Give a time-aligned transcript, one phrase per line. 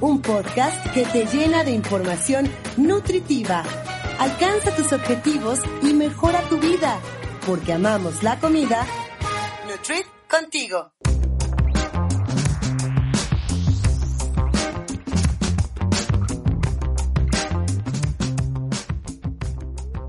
[0.00, 3.62] un podcast que te llena de información nutritiva.
[4.18, 6.98] Alcanza tus objetivos y mejora tu vida,
[7.46, 8.86] porque amamos la comida.
[9.68, 10.92] Nutrit contigo.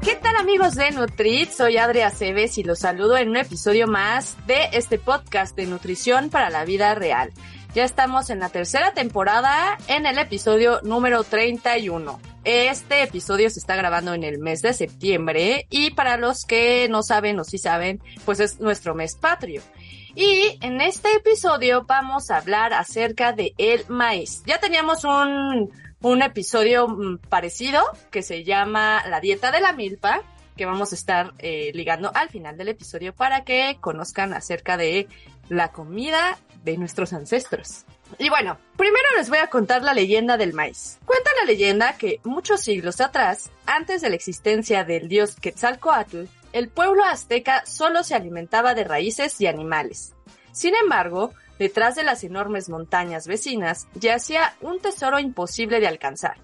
[0.01, 1.51] ¿Qué tal amigos de Nutrit?
[1.51, 6.29] Soy Adria Aceves y los saludo en un episodio más de este podcast de nutrición
[6.29, 7.31] para la vida real.
[7.73, 12.19] Ya estamos en la tercera temporada en el episodio número 31.
[12.43, 17.01] Este episodio se está grabando en el mes de septiembre y para los que no
[17.01, 19.61] saben o sí saben, pues es nuestro mes patrio.
[20.15, 24.43] Y en este episodio vamos a hablar acerca de el maíz.
[24.45, 30.23] Ya teníamos un, un episodio mm, parecido que se llama La dieta de la milpa,
[30.57, 35.07] que vamos a estar eh, ligando al final del episodio para que conozcan acerca de
[35.47, 37.85] la comida de nuestros ancestros.
[38.17, 40.99] Y bueno, primero les voy a contar la leyenda del maíz.
[41.05, 46.69] Cuenta la leyenda que muchos siglos atrás, antes de la existencia del dios Quetzalcoatl, el
[46.69, 50.13] pueblo azteca solo se alimentaba de raíces y animales.
[50.51, 56.37] Sin embargo, detrás de las enormes montañas vecinas yacía un tesoro imposible de alcanzar.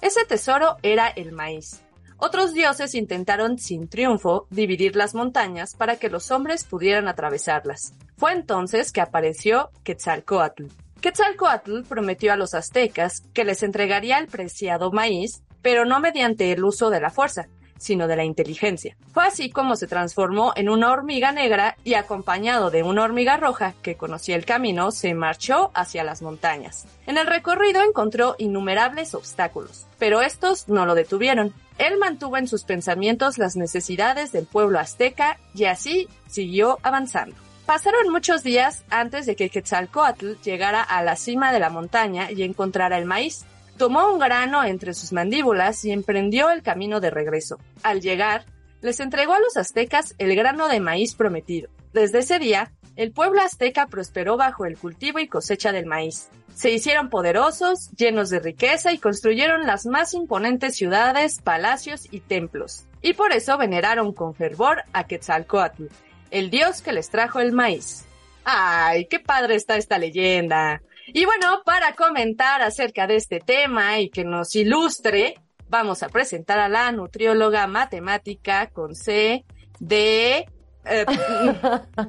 [0.00, 1.82] Ese tesoro era el maíz.
[2.22, 7.94] Otros dioses intentaron sin triunfo dividir las montañas para que los hombres pudieran atravesarlas.
[8.18, 10.66] Fue entonces que apareció Quetzalcoatl.
[11.00, 16.62] Quetzalcoatl prometió a los aztecas que les entregaría el preciado maíz, pero no mediante el
[16.62, 17.48] uso de la fuerza,
[17.78, 18.96] sino de la inteligencia.
[19.12, 23.74] Fue así como se transformó en una hormiga negra y acompañado de una hormiga roja
[23.80, 26.86] que conocía el camino, se marchó hacia las montañas.
[27.06, 31.54] En el recorrido encontró innumerables obstáculos, pero estos no lo detuvieron.
[31.80, 37.34] Él mantuvo en sus pensamientos las necesidades del pueblo azteca y así siguió avanzando.
[37.64, 42.42] Pasaron muchos días antes de que Quetzalcoatl llegara a la cima de la montaña y
[42.42, 43.46] encontrara el maíz.
[43.78, 47.56] Tomó un grano entre sus mandíbulas y emprendió el camino de regreso.
[47.82, 48.44] Al llegar,
[48.82, 51.70] les entregó a los aztecas el grano de maíz prometido.
[51.92, 56.28] Desde ese día, el pueblo azteca prosperó bajo el cultivo y cosecha del maíz.
[56.54, 62.84] Se hicieron poderosos, llenos de riqueza y construyeron las más imponentes ciudades, palacios y templos.
[63.02, 65.84] Y por eso veneraron con fervor a Quetzalcoatl,
[66.30, 68.04] el dios que les trajo el maíz.
[68.44, 70.82] ¡Ay, qué padre está esta leyenda!
[71.12, 75.34] Y bueno, para comentar acerca de este tema y que nos ilustre,
[75.68, 79.44] vamos a presentar a la nutrióloga matemática con C
[79.78, 80.46] de...
[80.90, 81.06] Eh,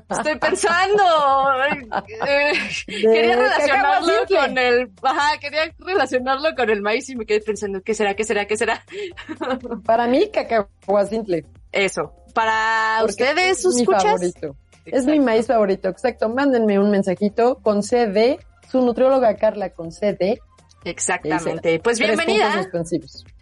[0.09, 1.03] estoy pensando.
[2.27, 2.53] eh,
[2.87, 4.91] quería relacionarlo con el.
[5.03, 8.15] Ajá, quería relacionarlo con el maíz y me quedé pensando, ¿qué será?
[8.15, 8.45] ¿Qué será?
[8.45, 8.83] ¿Qué será?
[9.85, 11.45] Para mí, cacahuacintle.
[11.71, 12.13] Eso.
[12.33, 14.03] Para Porque ustedes, es sus mi escuchas.
[14.03, 14.55] favorito.
[14.85, 16.27] Es mi maíz favorito, exacto.
[16.29, 18.39] Mándenme un mensajito con CD,
[18.71, 20.39] su nutrióloga Carla con CD.
[20.83, 21.79] Exactamente.
[21.79, 22.67] Pues bienvenida.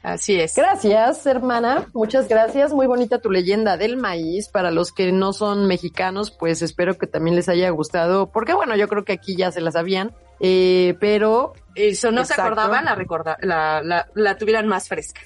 [0.03, 0.55] Así es.
[0.55, 1.87] Gracias, hermana.
[1.93, 2.73] Muchas gracias.
[2.73, 4.49] Muy bonita tu leyenda del maíz.
[4.49, 8.29] Para los que no son mexicanos, pues espero que también les haya gustado.
[8.31, 10.13] Porque bueno, yo creo que aquí ya se la sabían.
[10.41, 15.21] Eh, pero, Eso no se acordaban, la, recorda la, la, la tuvieran más fresca.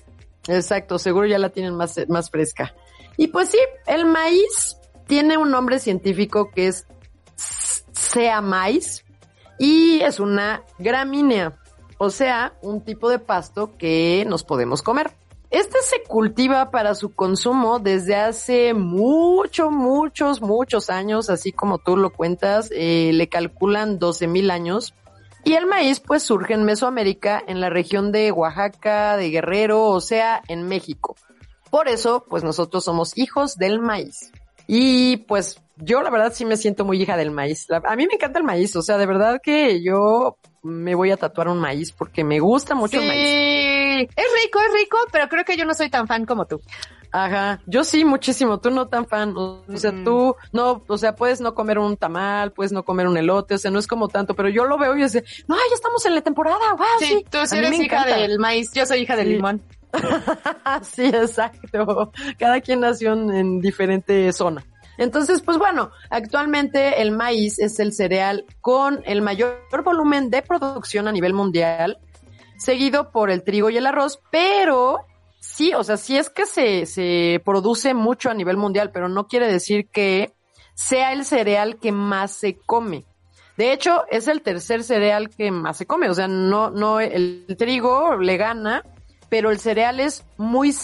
[0.47, 2.73] exacto, seguro ya la tienen más, más fresca.
[3.17, 6.87] Y pues sí, el maíz tiene un nombre científico que es
[7.35, 9.03] sea maíz
[9.59, 11.53] y es una gramínea,
[12.03, 15.11] o sea, un tipo de pasto que nos podemos comer.
[15.49, 21.95] Este se cultiva para su consumo desde hace mucho, muchos, muchos años, así como tú
[21.95, 24.93] lo cuentas, eh, le calculan 12 mil años.
[25.45, 30.01] Y el maíz pues surge en Mesoamérica, en la región de Oaxaca, de Guerrero, o
[30.01, 31.15] sea, en México.
[31.69, 34.29] Por eso, pues nosotros somos hijos del maíz.
[34.67, 37.67] Y pues yo la verdad sí me siento muy hija del maíz.
[37.71, 41.17] A mí me encanta el maíz, o sea, de verdad que yo me voy a
[41.17, 44.09] tatuar un maíz porque me gusta mucho Sí, el maíz.
[44.15, 46.61] es rico, es rico, pero creo que yo no soy tan fan como tú.
[47.11, 50.03] Ajá, yo sí muchísimo, tú no tan fan, o sea, Mm.
[50.03, 53.57] tú no, o sea, puedes no comer un tamal, puedes no comer un elote, o
[53.59, 56.03] sea, no es como tanto, pero yo lo veo y yo sé, no, ya estamos
[56.07, 58.17] en la temporada, wow, Sí, sí, tú sí eres hija encanta.
[58.17, 59.61] del maíz, yo soy hija del limón.
[60.81, 62.11] sí, exacto.
[62.39, 64.65] Cada quien nació en, en diferente zona.
[64.97, 71.07] Entonces, pues bueno, actualmente el maíz es el cereal con el mayor volumen de producción
[71.07, 71.99] a nivel mundial.
[72.57, 74.99] seguido por el trigo y el arroz, pero
[75.39, 79.27] sí, o sea, sí es que se, se produce mucho a nivel mundial, pero no
[79.27, 80.33] quiere decir que
[80.75, 83.05] sea el cereal que más se come.
[83.57, 86.09] De hecho, es el tercer cereal que más se come.
[86.09, 88.83] O sea, no, no, el trigo le gana,
[89.33, 90.75] pero el cereal es muy,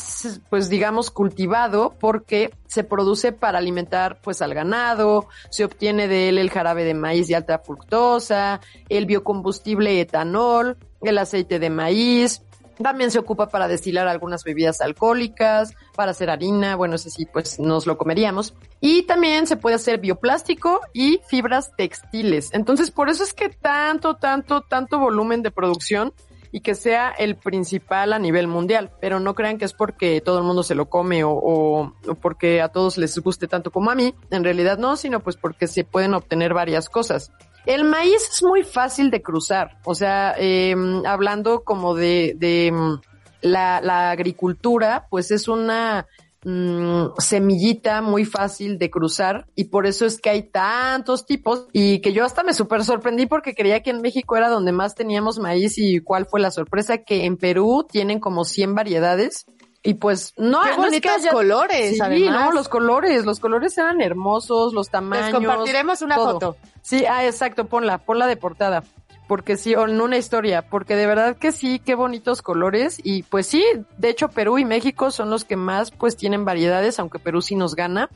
[0.50, 6.40] pues digamos, cultivado porque se produce para alimentar, pues, al ganado, se obtiene de él
[6.40, 8.60] el jarabe de maíz de alta fructosa,
[8.90, 12.42] el biocombustible etanol, el aceite de maíz,
[12.82, 17.60] también se ocupa para destilar algunas bebidas alcohólicas, para hacer harina, bueno, ese sí, pues
[17.60, 18.56] nos lo comeríamos.
[18.82, 22.50] Y también se puede hacer bioplástico y fibras textiles.
[22.54, 26.14] Entonces, por eso es que tanto, tanto, tanto volumen de producción
[26.52, 28.92] y que sea el principal a nivel mundial.
[29.00, 32.62] Pero no crean que es porque todo el mundo se lo come o, o, porque
[32.62, 34.14] a todos les guste tanto como a mí.
[34.32, 37.32] En realidad no, sino pues porque se pueden obtener varias cosas.
[37.66, 40.74] El maíz es muy fácil de cruzar, o sea, eh,
[41.06, 43.02] hablando como de, de mm,
[43.42, 46.08] la, la, agricultura, pues es una
[46.44, 52.00] mmm, semillita muy fácil de cruzar y por eso es que hay tantos tipos y
[52.02, 55.40] que yo hasta me súper sorprendí porque creía que en México era donde más teníamos
[55.40, 59.46] maíz y cuál fue la sorpresa que en Perú tienen como 100 variedades
[59.82, 62.46] y pues no, Qué bonitos colores, Sí, además.
[62.48, 65.32] no, los colores, los colores eran hermosos, los Les tamaños.
[65.34, 66.32] compartiremos una todo.
[66.34, 66.58] foto.
[66.82, 68.84] Sí, ah, exacto, ponla, ponla de portada.
[69.30, 73.00] Porque sí, o en una historia, porque de verdad que sí, qué bonitos colores.
[73.04, 73.64] Y pues sí,
[74.00, 77.56] de hecho Perú y México son los que más pues tienen variedades, aunque Perú sí
[77.56, 78.10] nos gana.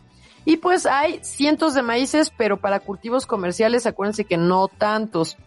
[0.43, 5.37] Y pues hay cientos de maíces, pero para cultivos comerciales acuérdense que no tantos.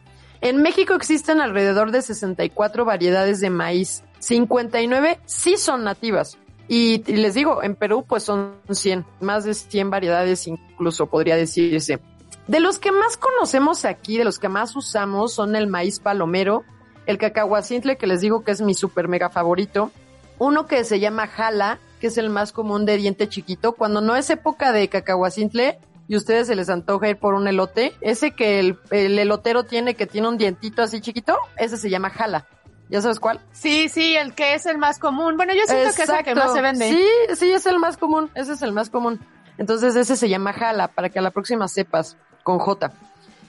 [0.40, 4.04] En México existen alrededor de 64 variedades de maíz.
[4.20, 6.38] 59 sí son nativas.
[6.68, 11.34] Y, y les digo, en Perú pues son 100, más de 100 variedades incluso podría
[11.34, 11.98] decirse.
[12.46, 16.64] De los que más conocemos aquí, de los que más usamos, son el maíz palomero,
[17.06, 19.90] el cacahuacintle, que les digo que es mi super mega favorito,
[20.38, 24.16] uno que se llama jala, que es el más común de diente chiquito, cuando no
[24.16, 25.78] es época de cacahuacintle
[26.08, 29.64] y a ustedes se les antoja ir por un elote, ese que el, el elotero
[29.64, 32.46] tiene, que tiene un dientito así chiquito, ese se llama jala.
[32.88, 33.40] ¿Ya sabes cuál?
[33.50, 35.36] Sí, sí, el que es el más común.
[35.36, 36.88] Bueno, yo siento que es el que más se vende.
[36.88, 39.18] Sí, sí, es el más común, ese es el más común.
[39.58, 42.16] Entonces ese se llama jala, para que a la próxima sepas,
[42.46, 42.92] con J.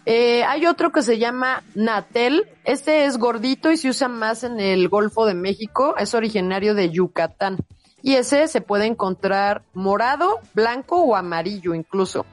[0.07, 4.59] Eh, hay otro que se llama Natel, este es gordito y se usa más en
[4.59, 7.57] el Golfo de México, es originario de Yucatán.
[8.01, 12.25] Y ese se puede encontrar morado, blanco o amarillo incluso.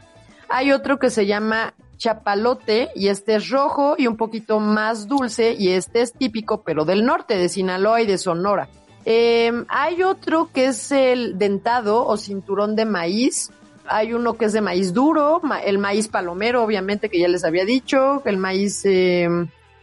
[0.49, 5.55] Hay otro que se llama chapalote y este es rojo y un poquito más dulce
[5.59, 8.69] y este es típico pero del norte, de Sinaloa y de Sonora.
[9.05, 13.51] Eh, hay otro que es el dentado o cinturón de maíz.
[13.87, 17.65] Hay uno que es de maíz duro, el maíz palomero, obviamente, que ya les había
[17.65, 19.29] dicho, el maíz, eh,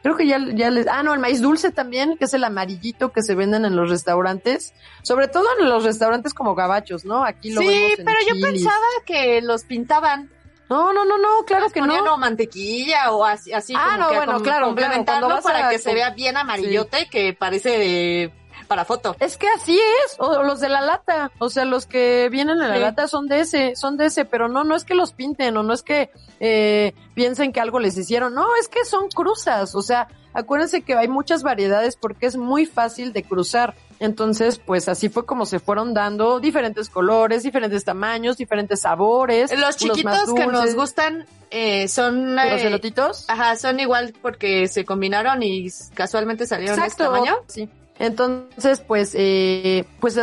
[0.02, 3.12] creo que ya, ya les, ah, no, el maíz dulce también, que es el amarillito
[3.12, 7.24] que se venden en los restaurantes, sobre todo en los restaurantes como gabachos, ¿no?
[7.24, 10.30] Aquí lo Sí, vemos en pero yo pensaba que los pintaban.
[10.70, 12.14] No, no, no, no, claro que no.
[12.14, 15.78] o mantequilla o así, así Ah, como no, que bueno, claro, complementarlo claro, para que
[15.78, 18.32] se vea bien amarillote que parece de
[18.72, 19.18] para foto.
[19.20, 22.70] Es que así es, o los de la lata, o sea, los que vienen en
[22.70, 22.80] la Sí.
[22.80, 25.62] lata son de ese, son de ese, pero no, no es que los pinten o
[25.64, 26.10] no es que
[26.40, 30.94] eh, piensen que algo les hicieron, no, es que son cruzas, o sea, acuérdense que
[30.94, 33.76] hay muchas variedades porque es muy fácil de cruzar.
[34.00, 39.52] Entonces, pues así fue como se fueron dando diferentes colores, diferentes tamaños, diferentes sabores.
[39.60, 43.26] Los chiquitos que nos gustan eh, son ¿Los eh, elotitos?
[43.28, 47.36] Ajá, son igual porque se combinaron y casualmente salieron de este tamaño.
[47.48, 47.70] Sí.
[48.02, 50.20] Entonces, pues, eh, pues,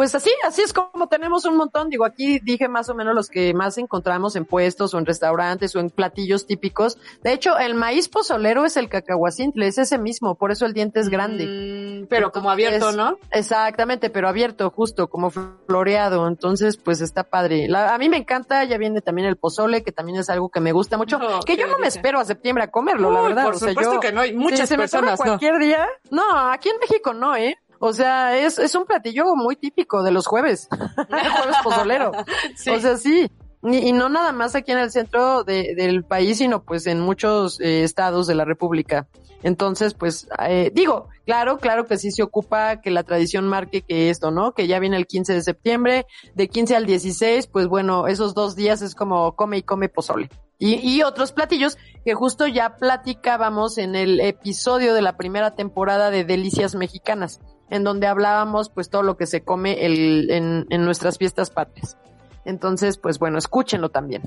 [0.00, 1.90] pues así, así es como tenemos un montón.
[1.90, 5.76] Digo, aquí dije más o menos los que más encontramos en puestos o en restaurantes
[5.76, 6.96] o en platillos típicos.
[7.22, 11.00] De hecho, el maíz pozolero es el cacahuacintle, es ese mismo, por eso el diente
[11.00, 11.44] es grande.
[11.46, 13.18] Mm, pero como abierto, ¿no?
[13.30, 16.26] Exactamente, pero abierto, justo, como floreado.
[16.28, 17.68] Entonces, pues está padre.
[17.68, 20.60] La- a mí me encanta, ya viene también el pozole, que también es algo que
[20.60, 21.18] me gusta mucho.
[21.44, 23.44] Que yo no me espero a septiembre a comerlo, la verdad.
[23.44, 25.86] por o sea, supuesto yo- que no, hay muchas Sí, se me personas, cualquier día.
[26.10, 27.58] No, aquí en México no, ¿eh?
[27.82, 30.68] O sea, es, es un platillo muy típico de los jueves.
[31.08, 32.12] el jueves pozolero.
[32.54, 32.70] Sí.
[32.70, 33.30] O sea, sí.
[33.62, 37.00] Y, y no nada más aquí en el centro de- del país, sino pues en
[37.00, 39.06] muchos eh, estados de la República.
[39.42, 44.10] Entonces, pues, eh, digo, claro, claro que sí se ocupa que la tradición marque que
[44.10, 44.52] esto, ¿no?
[44.52, 48.54] Que ya viene el 15 de septiembre, de 15 al 16, pues bueno, esos dos
[48.56, 50.28] días es como come y come pozole.
[50.58, 56.10] Y, y otros platillos que justo ya platicábamos en el episodio de la primera temporada
[56.10, 60.84] de Delicias Mexicanas, en donde hablábamos pues todo lo que se come el, en, en
[60.84, 61.96] nuestras fiestas patrias.
[62.44, 64.22] Entonces, pues bueno, escúchenlo también.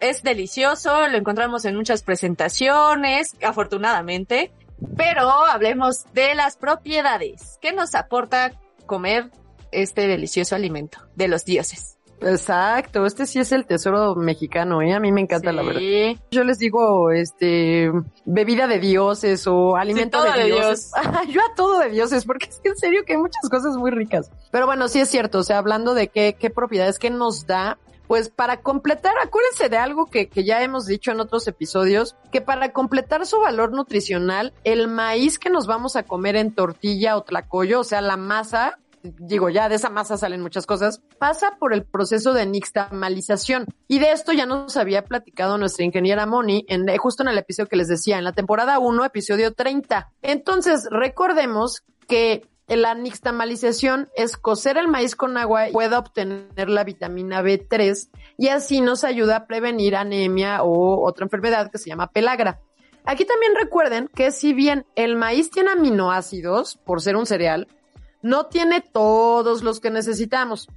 [0.00, 4.52] es delicioso, lo encontramos en muchas presentaciones, afortunadamente.
[4.96, 7.58] Pero hablemos de las propiedades.
[7.60, 8.52] ¿Qué nos aporta
[8.86, 9.30] comer
[9.72, 11.97] este delicioso alimento de los dioses?
[12.20, 14.92] Exacto, este sí es el tesoro mexicano, ¿eh?
[14.92, 15.80] A mí me encanta la verdad.
[16.30, 17.90] Yo les digo, este,
[18.24, 20.92] bebida de dioses o alimento de, dioses.
[21.28, 23.90] Yo a todo de dioses, porque es que en serio que hay muchas cosas muy
[23.90, 24.30] ricas.
[24.50, 27.78] Pero bueno, sí es cierto, o sea, hablando de qué, qué propiedades que nos da,
[28.08, 32.40] pues para completar, acuérdense de algo que, que, ya hemos dicho en otros episodios, que
[32.40, 37.22] para completar su valor nutricional, el maíz que nos vamos a comer en tortilla o
[37.22, 41.72] tlacoyo, o sea, la masa, digo, ya de esa masa salen muchas cosas, pasa por
[41.72, 43.66] el proceso de nixtamalización.
[43.86, 47.68] Y de esto ya nos había platicado nuestra ingeniera Moni en, justo en el episodio
[47.68, 50.10] que les decía, en la temporada 1, episodio 30.
[50.22, 56.84] Entonces, recordemos que la nixtamalización es cocer el maíz con agua y puede obtener la
[56.84, 62.08] vitamina B3 y así nos ayuda a prevenir anemia o otra enfermedad que se llama
[62.08, 62.60] pelagra.
[63.04, 67.66] Aquí también recuerden que si bien el maíz tiene aminoácidos por ser un cereal,
[68.22, 70.68] no tiene todos los que necesitamos.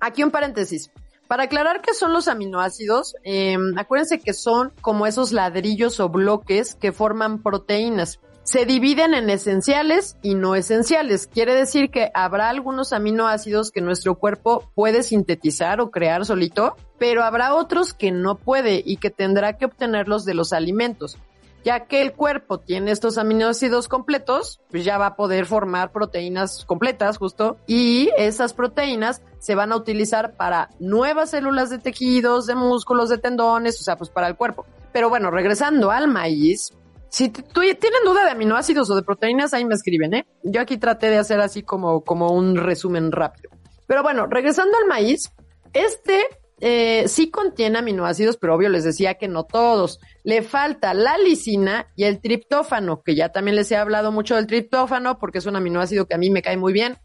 [0.00, 0.90] Aquí un paréntesis.
[1.28, 6.74] Para aclarar qué son los aminoácidos, em, acuérdense que son como esos ladrillos o bloques
[6.74, 8.20] que forman proteínas.
[8.42, 11.28] Se dividen en esenciales y no esenciales.
[11.28, 17.22] Quiere decir que habrá algunos aminoácidos que nuestro cuerpo puede sintetizar o crear solito, pero
[17.22, 21.18] habrá otros que no puede y que tendrá que obtenerlos de los alimentos
[21.64, 26.64] ya que el cuerpo tiene estos aminoácidos completos, pues ya va a poder formar proteínas
[26.64, 32.54] completas justo y esas proteínas se van a utilizar para nuevas células de tejidos, de
[32.54, 34.66] músculos, de tendones, o sea, pues para el cuerpo.
[34.92, 36.72] Pero bueno, regresando al maíz,
[37.08, 40.26] si tienen duda de aminoácidos o de proteínas, ahí me escriben, ¿eh?
[40.42, 43.50] Yo aquí traté de hacer así como, como un resumen rápido.
[43.86, 45.30] Pero bueno, regresando al maíz,
[45.74, 46.24] este
[46.64, 49.98] eh, sí contiene aminoácidos, pero obvio les decía que no todos.
[50.22, 54.46] Le falta la lisina y el triptófano, que ya también les he hablado mucho del
[54.46, 56.98] triptófano porque es un aminoácido que a mí me cae muy bien.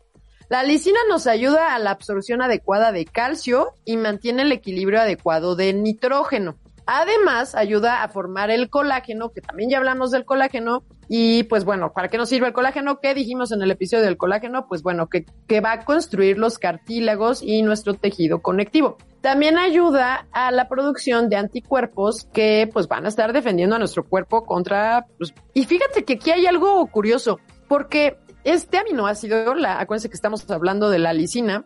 [0.47, 5.55] La lisina nos ayuda a la absorción adecuada de calcio y mantiene el equilibrio adecuado
[5.55, 6.59] de nitrógeno.
[6.85, 10.83] Además, ayuda a formar el colágeno, que también ya hablamos del colágeno.
[11.09, 12.99] Y pues bueno, ¿para qué nos sirve el colágeno?
[12.99, 14.67] ¿Qué dijimos en el episodio del colágeno?
[14.67, 18.97] Pues bueno, que, que va a construir los cartílagos y nuestro tejido conectivo.
[19.21, 24.03] También ayuda a la producción de anticuerpos que pues van a estar defendiendo a nuestro
[24.03, 25.05] cuerpo contra...
[25.17, 30.49] Pues, y fíjate que aquí hay algo curioso, porque este aminoácido, la, acuérdense que estamos
[30.49, 31.65] hablando de la lisina,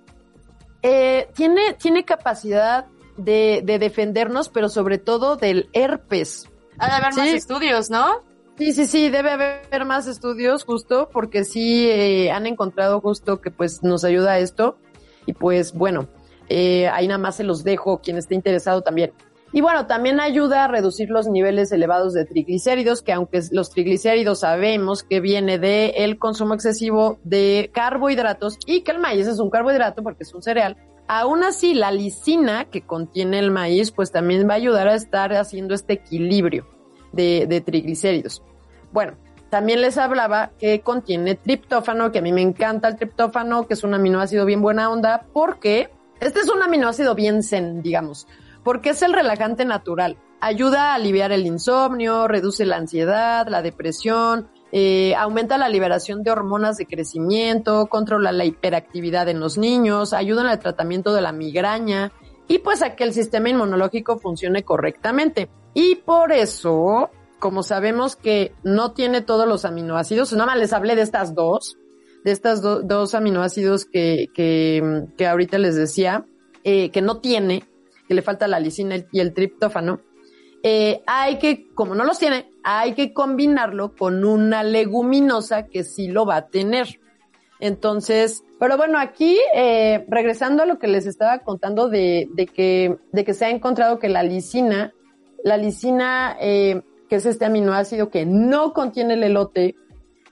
[0.83, 2.85] eh, tiene, tiene capacidad
[3.17, 6.49] de, de, defendernos, pero sobre todo del herpes.
[6.79, 8.30] Ha de haber más estudios, ¿no?
[8.61, 13.49] Sí, sí, sí, debe haber más estudios justo porque sí eh, han encontrado justo que
[13.49, 14.77] pues nos ayuda a esto
[15.25, 16.07] y pues bueno,
[16.47, 19.13] eh, ahí nada más se los dejo quien esté interesado también.
[19.51, 24.41] Y bueno, también ayuda a reducir los niveles elevados de triglicéridos, que aunque los triglicéridos
[24.41, 29.49] sabemos que viene del el consumo excesivo de carbohidratos y que el maíz es un
[29.49, 30.77] carbohidrato porque es un cereal,
[31.07, 35.33] Aún así, la lisina que contiene el maíz, pues también va a ayudar a estar
[35.33, 36.67] haciendo este equilibrio
[37.11, 38.41] de, triglicéridos.
[38.91, 39.13] Bueno,
[39.49, 43.83] también les hablaba que contiene triptófano, que a mí me encanta el triptófano, que es
[43.83, 48.27] un aminoácido bien buena onda, porque este es un aminoácido bien zen, digamos,
[48.63, 50.17] porque es el relajante natural.
[50.39, 56.31] Ayuda a aliviar el insomnio, reduce la ansiedad, la depresión, eh, aumenta la liberación de
[56.31, 61.33] hormonas de crecimiento, controla la hiperactividad en los niños, ayuda en el tratamiento de la
[61.33, 62.13] migraña
[62.47, 65.49] y pues a que el sistema inmunológico funcione correctamente.
[65.73, 67.09] Y por eso,
[67.41, 71.75] como sabemos que no tiene todos los aminoácidos, nada más les hablé de estas dos,
[72.23, 76.23] de estas dos aminoácidos que, que, ahorita les decía,
[76.63, 77.63] eh, que no tiene,
[78.07, 80.01] que le falta la lisina y el triptófano,
[80.61, 86.09] eh, hay que, como no los tiene, hay que combinarlo con una leguminosa que sí
[86.09, 86.99] lo va a tener.
[87.59, 92.97] Entonces, pero bueno, aquí, eh, regresando a lo que les estaba contando de, de, que,
[93.11, 94.93] de que se ha encontrado que la lisina,
[95.43, 99.75] la lisina, eh, que es este aminoácido que no contiene el elote,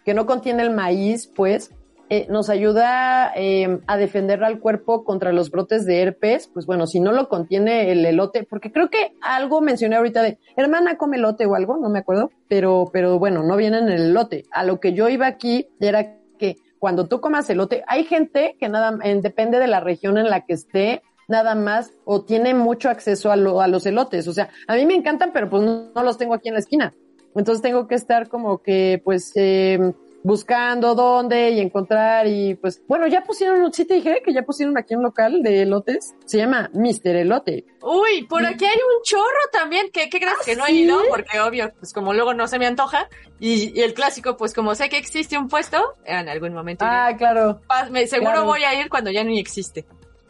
[0.06, 1.72] que no contiene el maíz, pues,
[2.10, 6.88] eh, nos ayuda eh, a defender al cuerpo contra los brotes de herpes, pues bueno,
[6.88, 11.18] si no lo contiene el elote, porque creo que algo mencioné ahorita de, hermana come
[11.18, 14.46] elote o algo, no me acuerdo, pero, pero bueno, no viene en el elote.
[14.50, 18.70] A lo que yo iba aquí era que cuando tú comas elote, hay gente que
[18.70, 23.30] nada, depende de la región en la que esté, nada más, o tiene mucho acceso
[23.32, 24.28] a, a los elotes.
[24.28, 26.94] O sea, a mí me encantan, pero pues no, los tengo aquí en la esquina.
[27.36, 33.08] Entonces tengo que estar como que, pues, eh, buscando dónde y encontrar y pues bueno,
[33.08, 36.70] ya pusieron, sí te dije que ya pusieron aquí un local de elotes, se llama
[36.74, 37.64] Mister Elote.
[37.82, 40.82] Uy, por aquí hay un chorro también, que qué crees ¿Ah, que no he sí?
[40.84, 41.00] ido?
[41.10, 43.08] Porque obvio, pues como luego no se me antoja,
[43.40, 46.94] y, y el clásico, pues como sé que existe un puesto, en algún momento iré.
[46.94, 47.62] Ah, claro.
[47.66, 48.46] Pa- me- seguro claro.
[48.46, 49.86] voy a ir cuando ya ni existe.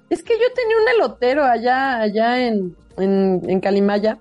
[0.09, 4.17] Es que yo tenía un elotero allá, allá en, en, en Calimaya,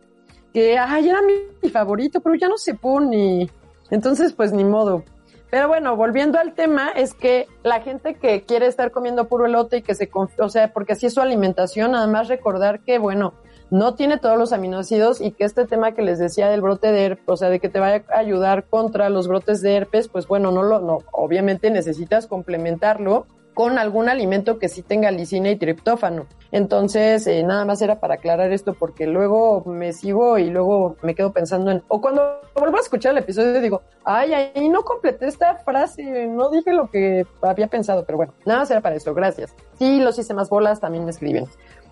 [0.53, 3.51] que ay, era mi, favorito, pero ya no se pone.
[3.91, 5.05] Entonces, pues ni modo.
[5.51, 9.79] Pero bueno, volviendo al tema, es que la gente que quiere estar comiendo puro elote
[9.79, 13.33] y que se, o sea, porque así es su alimentación, además recordar que, bueno,
[13.71, 17.05] no tiene todos los aminoácidos y que este tema que les decía del brote de
[17.05, 20.27] herpes, o sea, de que te vaya a ayudar contra los brotes de herpes, pues
[20.27, 23.27] bueno, no lo, no, obviamente necesitas complementarlo
[23.59, 26.27] con algún alimento que sí tenga lisina y triptófano.
[26.53, 31.17] Entonces, eh, nada más era para aclarar esto porque luego me sigo y luego me
[31.17, 35.27] quedo pensando en, o cuando vuelvo a escuchar el episodio digo, ay, ahí no completé
[35.27, 39.13] esta frase, no dije lo que había pensado, pero bueno, nada más era para eso,
[39.13, 39.53] gracias.
[39.77, 41.49] Sí, los hice más bolas, también me escriben.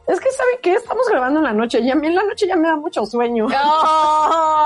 [0.06, 0.74] Es que, ¿saben qué?
[0.74, 3.04] Estamos grabando en la noche y a mí en la noche ya me da mucho
[3.06, 3.46] sueño.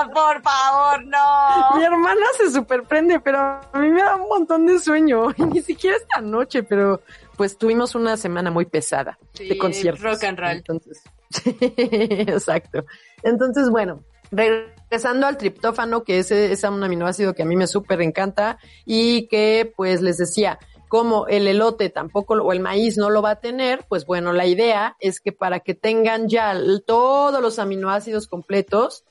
[0.00, 1.76] No, por favor, no.
[1.76, 5.28] Mi hermana se superprende, pero a mí me da un montón de sueño.
[5.36, 7.00] Y ni siquiera esta noche, pero
[7.36, 10.02] pues tuvimos una semana muy pesada Sí, de conciertos.
[10.02, 10.50] rock and roll.
[10.50, 12.84] Entonces, sí, exacto.
[13.22, 18.02] Entonces, bueno, regresando al triptófano, que ese es un aminoácido que a mí me súper
[18.02, 20.58] encanta y que pues les decía,
[20.90, 24.44] como el elote tampoco, o el maíz no lo va a tener, pues bueno, la
[24.46, 26.52] idea es que para que tengan ya
[26.84, 29.04] todos los aminoácidos completos,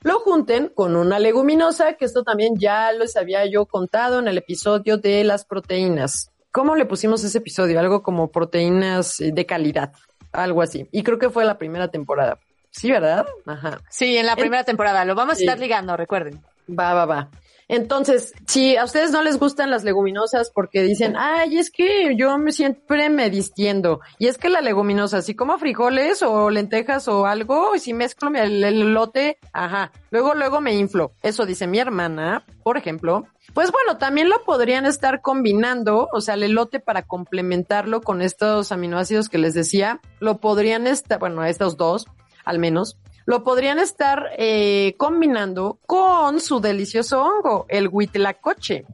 [0.00, 4.38] lo junten con una leguminosa, que esto también ya les había yo contado en el
[4.38, 6.30] episodio de las proteínas.
[6.52, 7.78] ¿Cómo le pusimos ese episodio?
[7.78, 9.92] Algo como proteínas eh, de calidad,
[10.32, 10.88] algo así.
[10.90, 12.38] Y creo que fue la primera temporada.
[12.70, 13.26] Sí, ¿verdad?
[13.44, 13.78] Ajá.
[13.90, 15.04] Sí, en la primera temporada.
[15.04, 15.44] Lo vamos a Sí.
[15.44, 16.40] estar ligando, recuerden.
[16.66, 17.28] Va, va, va.
[17.72, 22.36] Entonces, si a ustedes no les gustan las leguminosas porque dicen, ay, es que yo
[22.36, 24.00] me siempre me distiendo.
[24.18, 28.28] Y es que la leguminosa, si como frijoles o lentejas o algo, y si mezclo
[28.30, 31.12] el, el elote, ajá, luego, luego me inflo.
[31.22, 33.28] Eso dice mi hermana, por ejemplo.
[33.54, 38.72] Pues bueno, también lo podrían estar combinando, o sea, el elote para complementarlo con estos
[38.72, 42.06] aminoácidos que les decía, lo podrían estar, bueno, estos dos,
[42.44, 42.98] al menos,
[43.30, 48.84] lo podrían estar eh, combinando con su delicioso hongo, el huitlacoche.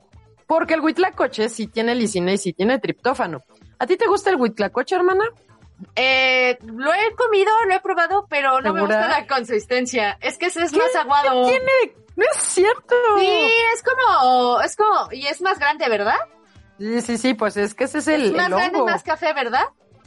[0.47, 3.43] Porque el huitlacoche sí tiene lisina y sí tiene triptófano.
[3.79, 5.25] ¿A ti te gusta el huitlacoche, hermana?
[5.95, 10.19] Eh, lo he comido, lo he probado, pero no me gusta la consistencia.
[10.21, 11.49] Es que ese es más aguado.
[11.49, 12.95] Tiene, no es cierto.
[13.19, 16.19] Sí, es como, es como, y es más grande, ¿verdad?
[16.79, 19.33] Sí, sí, sí, pues es que ese es el, Es más el grande, más café,
[19.33, 19.65] ¿verdad?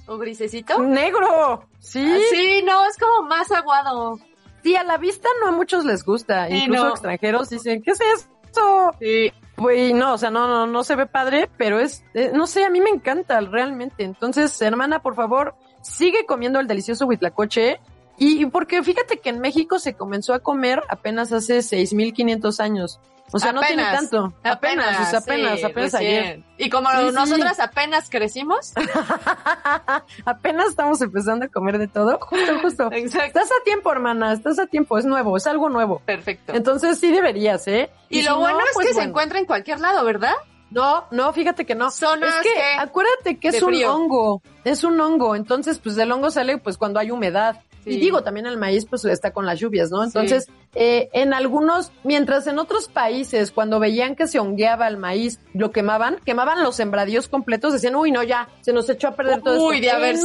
[0.10, 0.82] O grisecito.
[0.82, 1.64] Negro.
[1.80, 2.04] Sí.
[2.32, 4.18] Sí, no, es como más aguado.
[4.64, 6.48] Sí, a la vista no a muchos les gusta.
[6.48, 6.90] Sí, Incluso no.
[6.92, 8.92] extranjeros dicen, ¿qué es eso?
[9.00, 9.32] Sí.
[9.56, 12.64] Pues no, o sea, no, no, no se ve padre, pero es, eh, no sé,
[12.64, 14.04] a mí me encanta realmente.
[14.04, 17.80] Entonces, hermana, por favor, sigue comiendo el delicioso huitlacoche.
[18.18, 23.00] Y, y porque fíjate que en México se comenzó a comer apenas hace 6.500 años.
[23.32, 24.34] O sea, no tiene tanto.
[24.44, 26.44] Apenas, apenas, sí, apenas ayer.
[26.58, 28.74] Y como Sí, nosotras apenas crecimos.
[30.26, 32.20] apenas estamos empezando a comer de todo.
[32.22, 32.90] Justo, justo.
[32.92, 33.40] Exacto.
[33.40, 36.02] Estás a tiempo, hermana, estás a tiempo, es nuevo, es algo nuevo.
[36.06, 36.54] Perfecto.
[36.54, 37.90] Entonces sí deberías, ¿eh?
[38.10, 40.34] y, lo no, bueno es pues que se encuentra en cualquier lado, ¿verdad?
[40.72, 41.90] No, no, fíjate que no.
[41.90, 43.94] Zonas es que, acuérdate que es un frío.
[43.94, 47.62] hongo, es un hongo, entonces pues del hongo sale pues cuando hay humedad.
[47.90, 47.98] Sí.
[47.98, 50.04] Y digo, también el maíz pues está con las lluvias, ¿no?
[50.04, 55.40] Entonces, eh, en algunos, mientras en otros países, cuando veían que se hongueaba el maíz,
[55.54, 59.42] lo quemaban, quemaban los sembradíos completos, decían, uy, no, ya, se nos echó a perder
[59.42, 59.86] todo Uy, esto.
[59.86, 60.18] de haber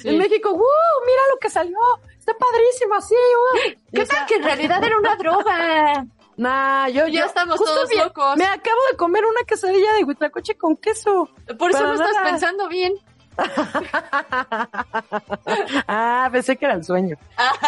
[0.00, 0.08] Sí.
[0.08, 0.60] En México, ¡wow!
[1.06, 1.76] Mira lo que salió,
[2.18, 3.58] está padrísimo, así, ¡uh!
[3.92, 6.06] Y, ¿Qué o sea, tal que en realidad era una droga?
[6.36, 8.36] Nah, yo, Ya yo- estamos todos vi- locos.
[8.36, 11.28] Me acabo de comer una quesadilla de huitlacoche con queso.
[11.56, 12.28] Por eso no estás nada.
[12.30, 12.92] pensando bien.
[15.88, 17.16] Ah, pensé que era el sueño.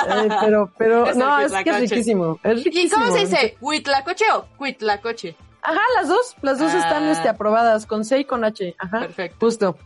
[0.08, 2.38] Eh, pero, pero, Es no, es que es riquísimo.
[2.42, 3.56] Es ¿Y cómo se dice?
[3.60, 5.36] ¿Huitlacoche o cuitlacoche?
[5.62, 6.78] Ajá, las dos, las dos Ah.
[6.78, 8.74] están este, aprobadas, con C y con H.
[8.78, 9.00] Ajá.
[9.00, 9.36] Perfecto.
[9.40, 9.76] Justo.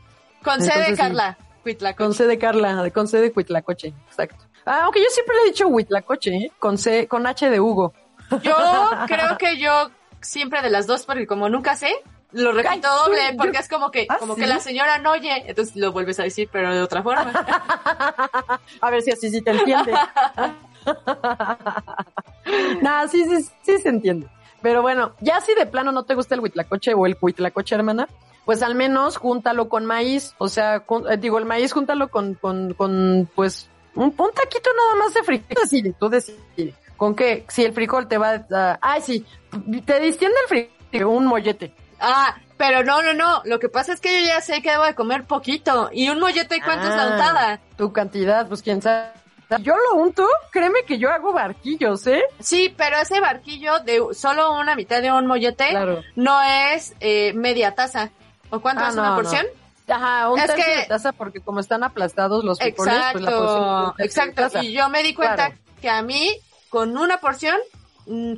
[0.44, 0.98] Con C de Entonces.
[0.98, 1.36] Carla.
[1.36, 2.14] Con Huitlacoche.
[2.14, 3.94] C de Carla, con C de Huitlacoche.
[4.08, 4.44] Exacto.
[4.66, 6.52] Ah, aunque yo siempre le he dicho Huitlacoche, ¿eh?
[6.58, 7.92] Con C, con H de Hugo.
[8.42, 8.54] Yo
[9.06, 9.90] creo que yo
[10.20, 11.92] siempre de las dos, porque como nunca sé,
[12.32, 14.42] lo repito doble, porque es como que, ¿Ah, como sí?
[14.42, 17.32] que la señora no oye, entonces lo vuelves a decir, pero de otra forma.
[18.80, 19.92] A ver si así sí te entiende.
[22.82, 24.28] nah, sí, sí, sí se entiende.
[24.62, 28.08] Pero bueno, ya si de plano no te gusta el huitlacoche o el huitlacoche, hermana,
[28.44, 30.34] pues al menos júntalo con maíz.
[30.38, 34.96] O sea, eh, digo, el maíz júntalo con, con, con pues, un, un taquito nada
[34.96, 35.56] más de frijol.
[35.62, 36.74] Así, tú decides.
[36.96, 37.46] ¿Con qué?
[37.48, 38.78] Si el frijol te va a...
[38.82, 39.24] Ay, sí,
[39.86, 40.36] te distiende
[40.92, 41.72] el un mollete.
[42.00, 43.42] Ah, pero no, no, no.
[43.44, 45.90] Lo que pasa es que yo ya sé que debo de comer poquito.
[45.92, 47.60] ¿Y un mollete cuánto es la Ah, untada?
[47.76, 49.10] Tu cantidad, pues quién sabe.
[49.62, 52.22] Yo lo unto, créeme que yo hago barquillos, ¿eh?
[52.38, 56.02] Sí, pero ese barquillo de solo una mitad de un mollete Claro.
[56.14, 58.10] no es eh, media taza.
[58.50, 59.16] ¿O cuánto Ah, es no, una no.
[59.16, 59.46] porción?
[59.88, 63.24] Ajá, un Es tercio que- de taza porque como están aplastados los frijoles, Exacto, pues
[63.24, 64.62] la porción exacto.
[64.62, 65.54] Y yo me di cuenta Claro.
[65.80, 66.30] que a mí,
[66.68, 67.56] con una porción,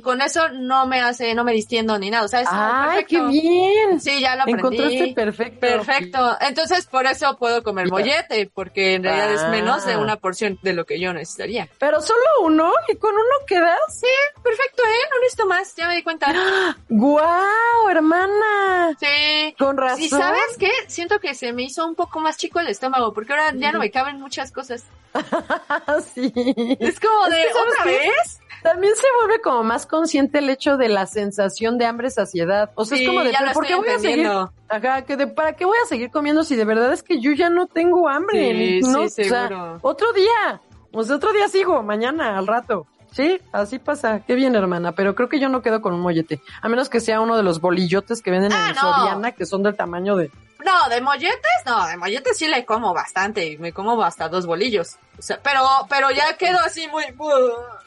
[0.03, 2.25] con eso no me hace, no me distiendo ni nada.
[2.25, 3.07] O sea, es ¡Ay, perfecto.
[3.09, 3.99] qué bien!
[3.99, 4.59] Sí, ya lo aprendí.
[4.61, 5.59] Encontraste perfecto.
[5.59, 6.37] Perfecto.
[6.41, 9.49] Entonces, por eso puedo comer mollete, porque en realidad es Ah.
[9.49, 11.67] menos de una porción de lo que yo necesitaría.
[11.79, 13.77] Pero solo uno y con uno quedas.
[13.89, 14.07] Sí,
[14.43, 15.07] perfecto, ¿eh?
[15.11, 16.27] No necesito más, ya me di cuenta.
[16.89, 18.95] ¡Guau, hermana!
[18.99, 19.55] Sí.
[19.57, 19.97] Con razón.
[19.99, 20.71] Sí, ¿sabes qué?
[20.87, 23.79] Siento que se me hizo un poco más chico el estómago, porque ahora ya no
[23.79, 24.83] me caben muchas cosas.
[26.13, 26.31] sí.
[26.79, 28.39] Es como de, que, ¿sabes ¿otra vez?
[28.63, 32.71] También se vuelve como más consciente el hecho de la sensación de hambre saciedad.
[32.75, 34.27] O sea, Sí, es como de, ya ¿pero lo ¿por qué voy a seguir?
[34.69, 37.33] Ajá, que de, ¿para qué voy a seguir comiendo si de verdad es que yo
[37.33, 38.79] ya no tengo hambre?
[38.81, 40.61] Sí, no, sí, o sea, otro día.
[40.91, 42.87] O sea, otro día sigo, mañana, al rato.
[43.11, 44.21] Sí, así pasa.
[44.25, 44.93] Qué bien, hermana.
[44.93, 46.41] Pero creo que yo no quedo con un mollete.
[46.61, 48.81] A menos que sea uno de los bolillotes que venden Ah, en no.
[48.81, 50.31] Soriana, que son del tamaño de...
[50.63, 54.97] No, de molletes, no, de molletes sí le como bastante, me como hasta dos bolillos.
[55.17, 57.03] O sea, pero, pero ya quedo así muy...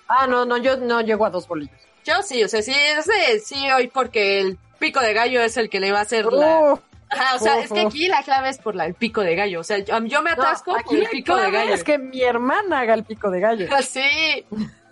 [0.09, 1.77] Ah, no, no, yo no llego a dos bolillos.
[2.05, 5.69] Yo sí, o sea, sí, ese sí hoy porque el pico de gallo es el
[5.69, 6.79] que le va a hacer la...
[7.09, 9.61] Ajá, o sea, es que aquí la clave es por la, el pico de gallo.
[9.61, 11.75] O sea, yo, yo me no, atasco por aquí el pico de gallo.
[11.75, 13.69] es que mi hermana haga el pico de gallo.
[13.83, 14.45] Sí,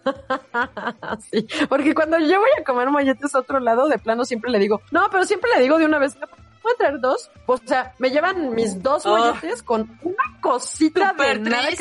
[1.31, 4.59] sí, porque cuando yo voy a comer molletes a otro lado, de plano siempre le
[4.59, 6.27] digo, no, pero siempre le digo de una vez, ¿me
[6.65, 7.31] puedo traer dos?
[7.47, 9.17] O sea, me llevan mis dos Oh.
[9.17, 11.75] molletes con una cosita Súper de nada que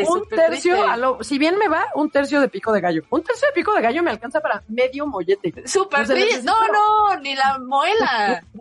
[0.00, 2.80] es como un tercio, a lo, si bien me va, un tercio de pico de
[2.80, 3.02] gallo.
[3.10, 5.66] Un tercio de pico de gallo me alcanza para medio mollete.
[5.66, 6.42] súper O sea, triste.
[6.44, 8.44] No, no, ni la muela.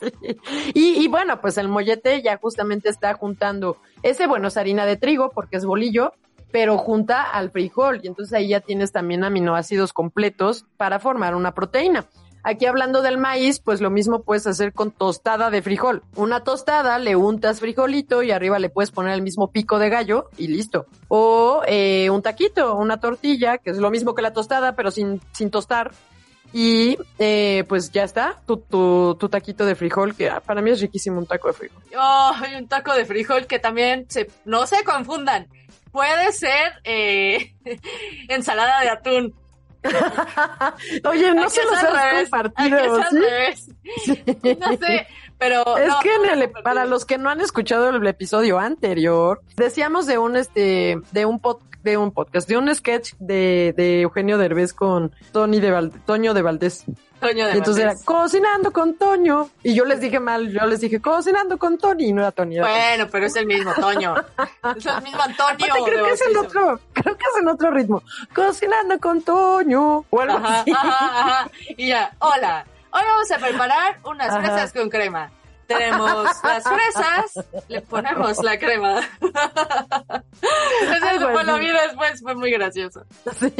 [0.00, 0.12] Sí.
[0.74, 4.96] Y, y bueno, pues el mollete ya justamente está juntando, ese bueno es harina de
[4.98, 6.12] trigo porque es bolillo,
[6.52, 11.54] pero junta al frijol y entonces ahí ya tienes también aminoácidos completos para formar una
[11.54, 12.04] proteína.
[12.46, 16.04] Aquí hablando del maíz, pues lo mismo puedes hacer con tostada de frijol.
[16.14, 20.30] Una tostada, le untas frijolito y arriba le puedes poner el mismo pico de gallo
[20.38, 20.86] y listo.
[21.08, 25.18] O eh, un taquito, una tortilla, que es lo mismo que la tostada, pero sin,
[25.50, 25.90] tostar.
[26.52, 31.18] Y eh, pues ya está, tu, taquito de frijol, que ah, para mí es riquísimo
[31.18, 31.82] un taco de frijol.
[31.98, 35.48] Oh, un taco de frijol que también se, no se confundan.
[35.90, 37.56] Puede ser eh,
[38.28, 39.34] ensalada de atún.
[41.08, 42.78] Oye, no Aquí se los has compartido.
[44.60, 45.06] No sé,
[45.38, 49.42] pero Es no, que en el- para los que no han escuchado el episodio anterior,
[49.56, 54.00] decíamos de un este de un pod- de un podcast, de un sketch de, de
[54.02, 56.84] Eugenio Derbez con Tony de Toño de Valdés.
[57.20, 60.80] Toño de Y entonces era cocinando con Toño y yo les dije mal, yo les
[60.80, 62.56] dije cocinando con Tony y no era Tony.
[62.58, 62.68] Era.
[62.68, 64.14] Bueno, pero es el mismo Toño.
[64.76, 65.66] Es el mismo Antonio.
[65.66, 66.58] Aparte, creo que es en bautizo.
[66.60, 68.02] otro, creo que es en otro ritmo.
[68.34, 70.70] Cocinando con Toño o algo Ajá, así.
[70.72, 71.50] ajá, ajá.
[71.76, 72.66] Y ya, hola.
[72.92, 75.30] Hoy vamos a preparar unas fresas con crema.
[75.66, 79.00] Tenemos las fresas, le ponemos la crema.
[80.82, 81.60] Eso Algo fue lo así.
[81.66, 83.04] vi después, fue muy gracioso.
[83.38, 83.52] Sí.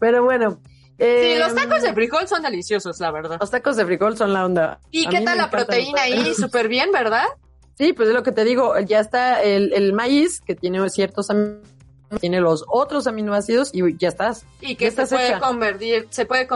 [0.00, 0.58] Pero bueno.
[0.98, 3.38] Sí, los tacos de frijol son deliciosos, la verdad.
[3.40, 4.78] Los tacos de frijol son la onda.
[4.90, 6.34] ¿Y A qué tal la proteína ahí?
[6.36, 7.24] Súper bien, ¿verdad?
[7.76, 8.78] Sí, pues es lo que te digo.
[8.80, 11.28] Ya está el, el maíz, que tiene ciertos
[12.20, 14.44] tiene los otros aminoácidos y ya estás.
[14.60, 16.46] Y que se puede convertir, se puede Eh,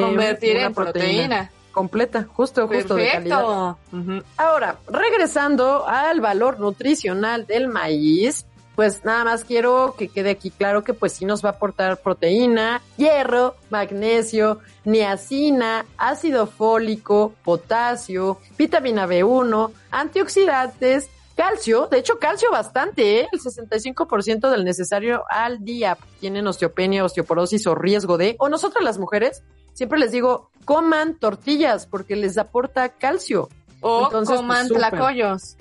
[0.00, 0.72] convertir en proteína.
[0.72, 1.50] proteína.
[1.72, 3.38] Completa, justo, justo de calidad.
[3.40, 3.78] Perfecto.
[3.92, 4.22] Ujú.
[4.36, 10.82] Ahora, regresando al valor nutricional del maíz, pues nada más quiero que quede aquí claro
[10.82, 19.06] que pues sí nos va a aportar proteína, hierro, magnesio, niacina, ácido fólico, potasio, vitamina
[19.06, 23.28] B1, antioxidantes, calcio, de hecho calcio bastante, ¿eh?
[23.30, 28.98] el 65% del necesario al día tienen osteopenia, osteoporosis o riesgo de, o nosotras las
[28.98, 33.48] mujeres, siempre les digo, coman tortillas porque les aporta calcio.
[33.84, 35.56] O Entonces, coman pues, tlacoyos.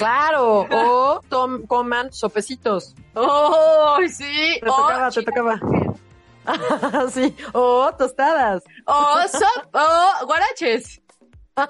[0.00, 2.94] Claro, o tom- coman sopecitos.
[3.14, 4.58] ¡Oh, sí!
[4.60, 5.60] Te o tocaba, te tocaba.
[7.12, 8.62] sí, o tostadas.
[8.86, 11.00] O sop, o guaraches.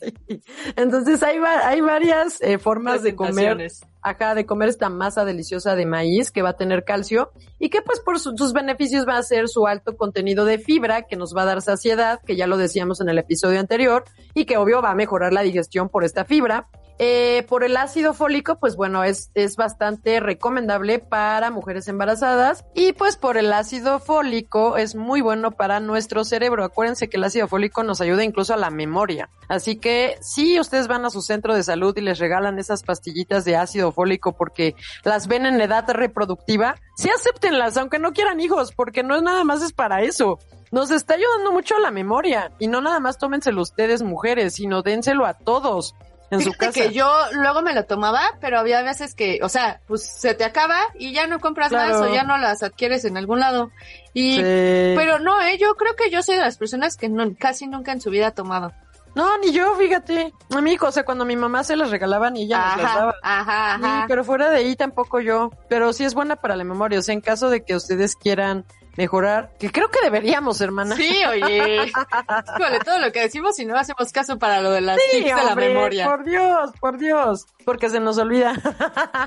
[0.00, 0.40] Sí.
[0.76, 3.66] Entonces hay, va- hay varias eh, formas de comer,
[4.00, 7.82] acá de comer esta masa deliciosa de maíz que va a tener calcio y que
[7.82, 11.36] pues por su- sus beneficios va a ser su alto contenido de fibra que nos
[11.36, 14.80] va a dar saciedad, que ya lo decíamos en el episodio anterior, y que obvio
[14.80, 16.68] va a mejorar la digestión por esta fibra.
[16.98, 22.64] Eh, por el ácido fólico, pues bueno, es, es bastante recomendable para mujeres embarazadas.
[22.74, 26.64] Y pues por el ácido fólico es muy bueno para nuestro cerebro.
[26.64, 29.28] Acuérdense que el ácido fólico nos ayuda incluso a la memoria.
[29.48, 33.44] Así que si ustedes van a su centro de salud y les regalan esas pastillitas
[33.44, 38.72] de ácido fólico porque las ven en edad reproductiva, sí acéptenlas, aunque no quieran hijos,
[38.72, 40.38] porque no es nada más es para eso.
[40.72, 42.52] Nos está ayudando mucho a la memoria.
[42.58, 45.94] Y no nada más tómenselo ustedes mujeres, sino dénselo a todos
[46.30, 46.72] en su casa.
[46.72, 50.44] que yo luego me lo tomaba, pero había veces que, o sea, pues se te
[50.44, 53.70] acaba y ya no compras más o ya no las adquieres en algún lado.
[54.12, 57.66] Y, pero no, eh, yo creo que yo soy de las personas que no, casi
[57.66, 58.72] nunca en su vida ha tomado.
[59.16, 60.34] No, ni yo, fíjate.
[60.54, 63.14] A mí, o sea, cuando mi mamá se las regalaban y ella nos las daba.
[63.22, 64.04] Ajá, ajá.
[64.08, 65.50] pero fuera de ahí tampoco yo.
[65.70, 66.98] Pero sí es buena para la memoria.
[66.98, 70.96] O sea, en caso de que ustedes quieran mejorar, que creo que deberíamos, hermana.
[70.96, 71.92] Sí, oye.
[72.84, 75.54] todo lo que decimos y no hacemos caso para lo de las sí, de la
[75.54, 76.06] memoria.
[76.06, 78.54] Por Dios, por Dios, porque se nos olvida.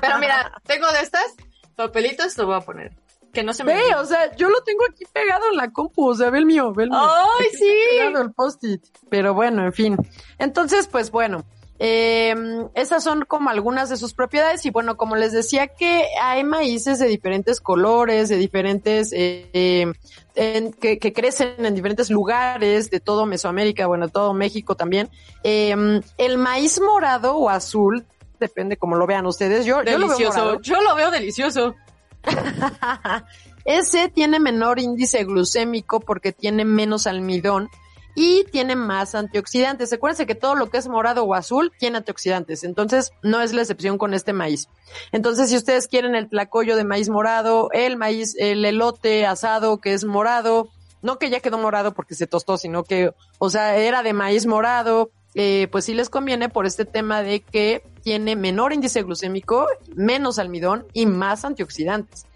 [0.00, 1.34] Pero mira, tengo de estas
[1.76, 2.92] papelitos, lo voy a poner.
[3.32, 6.08] Que no se me Ve, o sea, yo lo tengo aquí pegado en la compu,
[6.08, 7.00] o sea, ve el mío, ve el mío.
[7.00, 7.72] ¡Ay, sí!
[7.96, 8.82] Pegado el post-it.
[9.08, 9.96] Pero bueno, en fin.
[10.38, 11.44] Entonces, pues bueno,
[11.82, 12.34] eh,
[12.74, 16.98] esas son como algunas de sus propiedades y bueno, como les decía que hay maíces
[16.98, 19.90] de diferentes colores, de diferentes, eh,
[20.34, 25.08] que, que, crecen en diferentes lugares de todo Mesoamérica, bueno, todo México también.
[25.42, 28.04] Eh, el maíz morado o azul,
[28.38, 29.64] depende como lo vean ustedes.
[29.64, 30.60] Yo, delicioso.
[30.60, 31.76] Yo lo veo, delicioso.
[33.64, 37.70] Ese tiene menor índice glucémico porque tiene menos almidón
[38.14, 39.92] y tiene más antioxidantes.
[39.92, 43.62] Acuérdense que todo lo que es morado o azul tiene antioxidantes, entonces no es la
[43.62, 44.68] excepción con este maíz.
[45.12, 49.94] Entonces, si ustedes quieren el tlacoyo de maíz morado, el maíz, el elote asado que
[49.94, 50.68] es morado,
[51.02, 54.46] no que ya quedó morado porque se tostó, sino que, o sea, era de maíz
[54.46, 59.66] morado, eh, pues sí les conviene por este tema de que tiene menor índice glucémico,
[59.94, 62.26] menos almidón y más antioxidantes.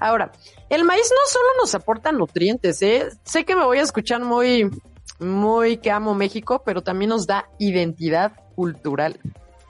[0.00, 0.32] Ahora,
[0.70, 3.08] el maíz no solo nos aporta nutrientes, ¿eh?
[3.24, 4.70] Sé que me voy a escuchar muy,
[5.18, 9.18] muy que amo México, pero también nos da identidad cultural.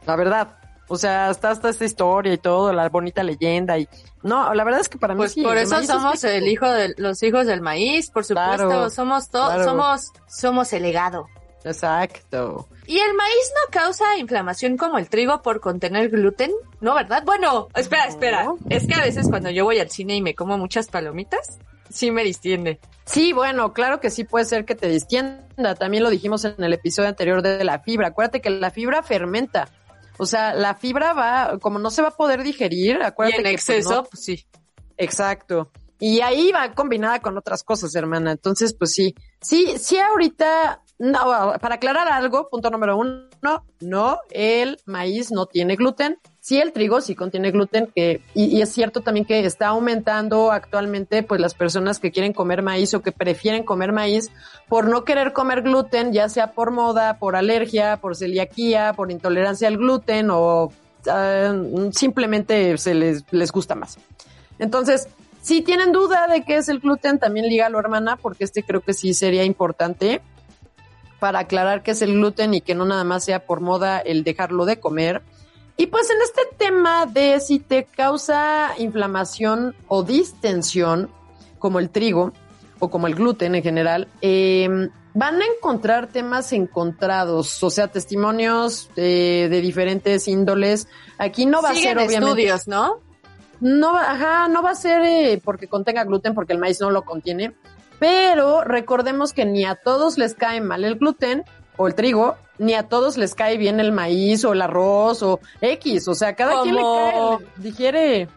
[0.07, 0.59] La verdad.
[0.87, 3.88] O sea, está hasta esta historia y todo, la bonita leyenda y
[4.22, 5.42] no, la verdad es que para mí pues sí.
[5.42, 10.12] Por eso somos el hijo de los hijos del maíz, por supuesto, somos todos, somos
[10.28, 11.26] somos el legado.
[11.64, 12.68] Exacto.
[12.87, 16.52] ¿Y el maíz no causa inflamación como el trigo por contener gluten?
[16.80, 17.22] ¿No, verdad?
[17.24, 18.52] Bueno, espera, espera.
[18.68, 21.59] Es que a veces cuando yo voy al cine y me como muchas palomitas,
[21.90, 22.81] sí me distiende.
[23.05, 25.75] Sí, bueno, claro que sí puede ser que te distienda.
[25.75, 28.09] También lo dijimos en el episodio anterior de la fibra.
[28.09, 29.68] Acuérdate que la fibra fermenta.
[30.16, 33.51] O sea, la fibra va, como no se va a poder digerir, acuérdate en que,
[33.51, 34.47] pues, exceso, pues, sí.
[34.97, 35.70] Exacto.
[35.99, 38.33] Y ahí va combinada con otras cosas, hermana.
[38.33, 39.14] Entonces, pues sí.
[39.40, 43.29] Sí, sí, ahorita, no, para aclarar algo, punto número uno,
[43.81, 46.18] no, el maíz no tiene gluten.
[46.44, 51.22] Sí, el trigo sí contiene gluten, que, y, es cierto también que está aumentando actualmente,
[51.22, 54.30] pues las personas que quieren comer maíz o que prefieren comer maíz
[54.68, 59.68] por no querer comer gluten, ya sea por moda, por alergia, por celiaquía, por intolerancia
[59.68, 60.70] al gluten o
[61.09, 61.54] ah,
[61.92, 63.96] simplemente se les, les gusta más.
[64.59, 65.09] Entonces,
[65.40, 68.92] si tienen duda de qué es el gluten, también lígalo, hermana, porque este creo que
[68.92, 70.20] sí sería importante
[71.20, 74.24] para aclarar qué es el gluten y que no nada más sea por moda el
[74.24, 75.22] dejarlo de comer.
[75.77, 81.11] Y pues en este tema de si te causa inflamación o distensión,
[81.59, 82.33] como el trigo
[82.79, 88.91] o como el gluten en general, em, van a encontrar temas encontrados, o sea, testimonios
[88.95, 90.89] de, diferentes índoles.
[91.19, 93.01] Aquí no va a ser obviamente estudios, ¿no?
[93.61, 97.05] No, ajá, no va a ser eh, porque contenga gluten, porque el maíz no lo
[97.05, 97.55] contiene.
[97.99, 101.45] Pero recordemos que ni a todos les cae mal el gluten
[101.77, 105.40] o el trigo, ni a todos les cae bien el maíz o el arroz o
[105.61, 106.09] X.
[106.09, 108.29] O sea, cada quien le cae, digiere.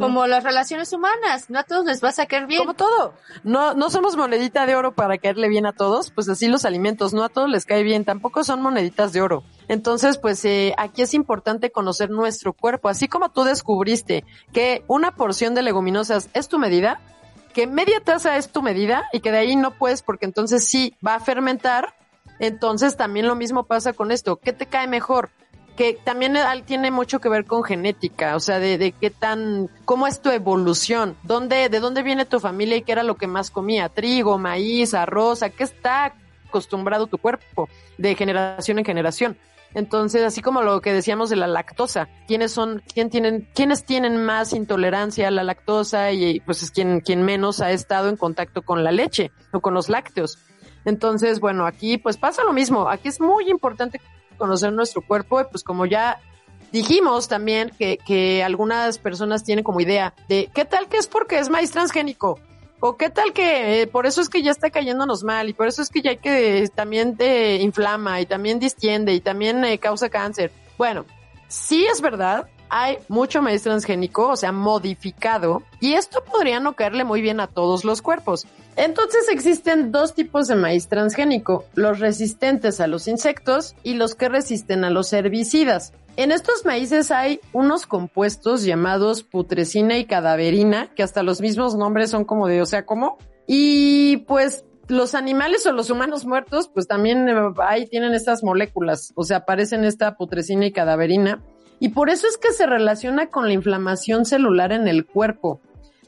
[0.00, 2.60] Como las relaciones humanas, no a todos les va a caer bien.
[2.60, 3.14] Como todo.
[3.44, 7.12] No, no somos monedita de oro para caerle bien a todos, pues así los alimentos,
[7.14, 9.44] no a todos les cae bien, tampoco son moneditas de oro.
[9.68, 15.14] Entonces, pues eh, aquí es importante conocer nuestro cuerpo, así como tú descubriste que una
[15.14, 17.00] porción de leguminosas es tu medida,
[17.54, 20.94] que media taza es tu medida y que de ahí no puedes porque entonces sí
[21.06, 21.94] va a fermentar,
[22.38, 24.36] entonces también lo mismo pasa con esto.
[24.36, 25.30] ¿Qué te cae mejor?
[25.76, 30.06] Que también tiene mucho que ver con genética, o sea, de, de qué tan, cómo
[30.06, 33.50] es tu evolución, dónde, de dónde viene tu familia y qué era lo que más
[33.50, 36.14] comía, trigo, maíz, arroz, a qué está
[36.48, 37.68] acostumbrado tu cuerpo
[37.98, 39.36] de generación en generación.
[39.74, 44.24] Entonces, así como lo que decíamos de la lactosa, ¿quiénes son, quién tienen, quiénes tienen
[44.24, 48.62] más intolerancia a la lactosa y pues es quien, quien menos ha estado en contacto
[48.62, 50.38] con la leche o con los lácteos?
[50.86, 52.88] Entonces, bueno, aquí pues pasa lo mismo.
[52.88, 54.00] Aquí es muy importante
[54.38, 56.20] conocer nuestro cuerpo y pues como ya
[56.72, 61.38] dijimos también que, que algunas personas tienen como idea de qué tal que es porque
[61.38, 62.38] es maíz transgénico.
[62.78, 65.66] O qué tal que eh, por eso es que ya está cayéndonos mal y por
[65.66, 69.78] eso es que ya hay que también te inflama y también distiende y también eh,
[69.78, 70.52] causa cáncer.
[70.76, 71.06] Bueno,
[71.48, 77.04] sí es verdad, hay mucho maíz transgénico, o sea, modificado, y esto podría no caerle
[77.04, 78.46] muy bien a todos los cuerpos.
[78.76, 84.28] Entonces existen dos tipos de maíz transgénico, los resistentes a los insectos y los que
[84.28, 85.94] resisten a los herbicidas.
[86.16, 92.10] En estos maíces hay unos compuestos llamados putrescina y cadaverina, que hasta los mismos nombres
[92.10, 93.16] son como de, o sea, ¿cómo?
[93.46, 99.12] Y pues los animales o los humanos muertos, pues también eh, ahí tienen estas moléculas,
[99.14, 101.42] o sea, aparecen esta putresina y cadaverina.
[101.78, 105.60] Y por eso es que se relaciona con la inflamación celular en el cuerpo.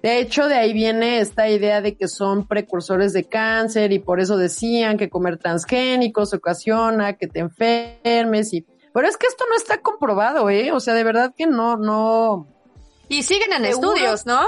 [0.02, 4.20] De hecho, de ahí viene esta idea de que son precursores de cáncer y por
[4.20, 9.56] eso decían que comer transgénicos ocasiona que te enfermes y pero es que esto no
[9.56, 10.72] está comprobado, ¿eh?
[10.72, 12.48] O sea, de verdad que no, no.
[13.08, 14.40] Y siguen en estudios, ¿no?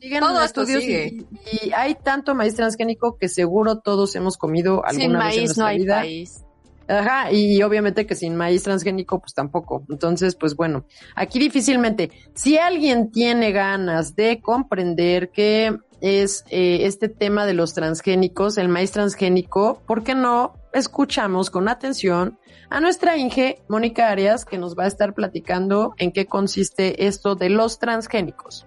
[0.00, 1.26] Siguen en estudios y,
[1.72, 5.78] hay tanto maíz transgénico que seguro todos hemos comido alguna vez en nuestra no hay
[5.78, 5.96] vida.
[6.00, 6.44] País.
[6.88, 9.84] Ajá, y obviamente que sin maíz transgénico, pues tampoco.
[9.90, 12.10] Entonces, pues bueno, aquí difícilmente.
[12.34, 18.68] Si alguien tiene ganas de comprender qué es eh, este tema de los transgénicos, el
[18.68, 24.76] maíz transgénico, ¿por qué no escuchamos con atención a nuestra Inge, Mónica Arias, que nos
[24.76, 28.66] va a estar platicando en qué consiste esto de los transgénicos.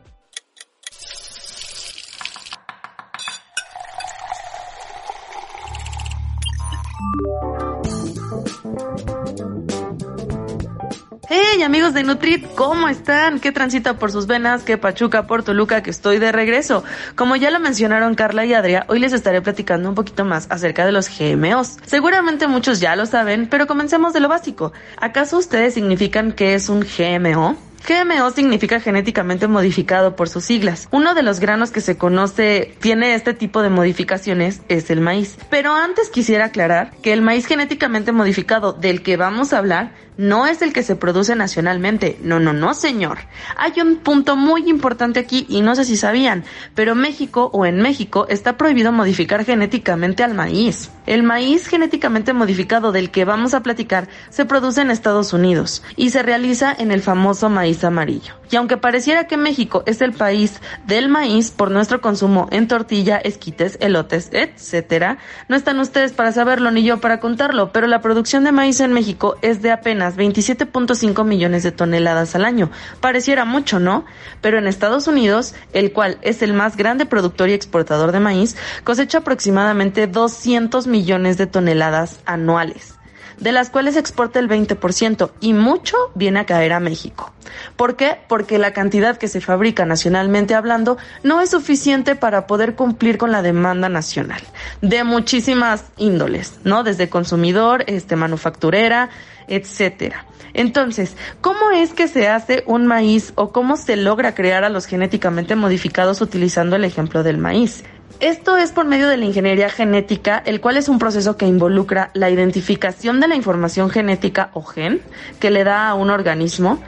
[11.32, 13.40] Hey amigos de Nutrit, ¿cómo están?
[13.40, 14.64] ¿Qué transita por sus venas?
[14.64, 15.84] ¿Qué pachuca por Toluca?
[15.84, 16.84] Que estoy de regreso.
[17.14, 20.88] Como ya lo mencionaron Carla y Adria, hoy les estaré platicando un poquito más acerca
[20.88, 21.78] de los GMOs.
[21.86, 24.74] Seguramente muchos ya lo saben, pero comencemos de lo básico.
[24.98, 27.69] ¿Acaso ustedes significan que es un GMO?
[27.88, 30.88] GMO significa genéticamente modificado por sus siglas.
[30.92, 35.38] Uno de los granos que se conoce tiene este tipo de modificaciones es el maíz.
[35.50, 40.48] Pero antes quisiera aclarar que el maíz genéticamente modificado del que vamos a hablar no
[40.48, 42.20] es el que se produce nacionalmente.
[42.22, 43.20] No, no, no, señor.
[43.56, 46.44] Hay un punto muy importante aquí y no sé si sabían,
[46.76, 50.92] pero México o en México está prohibido modificar genéticamente al maíz.
[51.06, 56.10] El maíz genéticamente modificado del que vamos a platicar se produce en Estados Unidos y
[56.10, 58.34] se realiza en el famoso maíz amarillo.
[58.52, 63.18] Y aunque pareciera que México es el país del maíz por nuestro consumo en tortilla,
[63.18, 68.44] esquites, elotes, etcétera, no están ustedes para saberlo ni yo para contarlo, pero la producción
[68.44, 72.72] de maíz en México es de apenas 27.5 millones de toneladas al año.
[73.02, 74.06] Pareciera mucho, ¿no?
[74.42, 78.56] Pero en Estados Unidos, el cual es el más grande productor y exportador de maíz,
[78.84, 82.99] cosecha aproximadamente 200 millones de toneladas anuales
[83.40, 87.32] de las cuales exporta el 20% y mucho viene a caer a México.
[87.76, 88.18] ¿Por qué?
[88.28, 93.32] Porque la cantidad que se fabrica nacionalmente hablando no es suficiente para poder cumplir con
[93.32, 94.42] la demanda nacional
[94.82, 96.84] de muchísimas índoles, ¿no?
[96.84, 99.10] Desde consumidor, este manufacturera,
[99.48, 100.26] etcétera.
[100.54, 104.86] Entonces, ¿cómo es que se hace un maíz o cómo se logra crear a los
[104.86, 107.84] genéticamente modificados utilizando el ejemplo del maíz?
[108.20, 112.12] Esto es por medio de la ingeniería genética, el cual es un proceso que involucra
[112.14, 115.02] la identificación de la información genética o gen
[115.40, 116.80] que le da a un organismo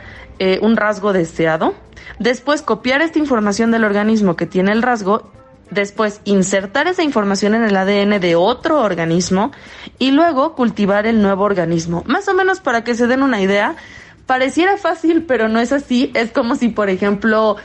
[0.43, 1.75] eh, un rasgo deseado,
[2.17, 5.31] después copiar esta información del organismo que tiene el rasgo,
[5.69, 9.51] después insertar esa información en el ADN de otro organismo
[9.99, 12.03] y luego cultivar el nuevo organismo.
[12.07, 13.75] Más o menos para que se den una idea,
[14.25, 16.09] pareciera fácil, pero no es así.
[16.15, 17.57] Es como si, por ejemplo,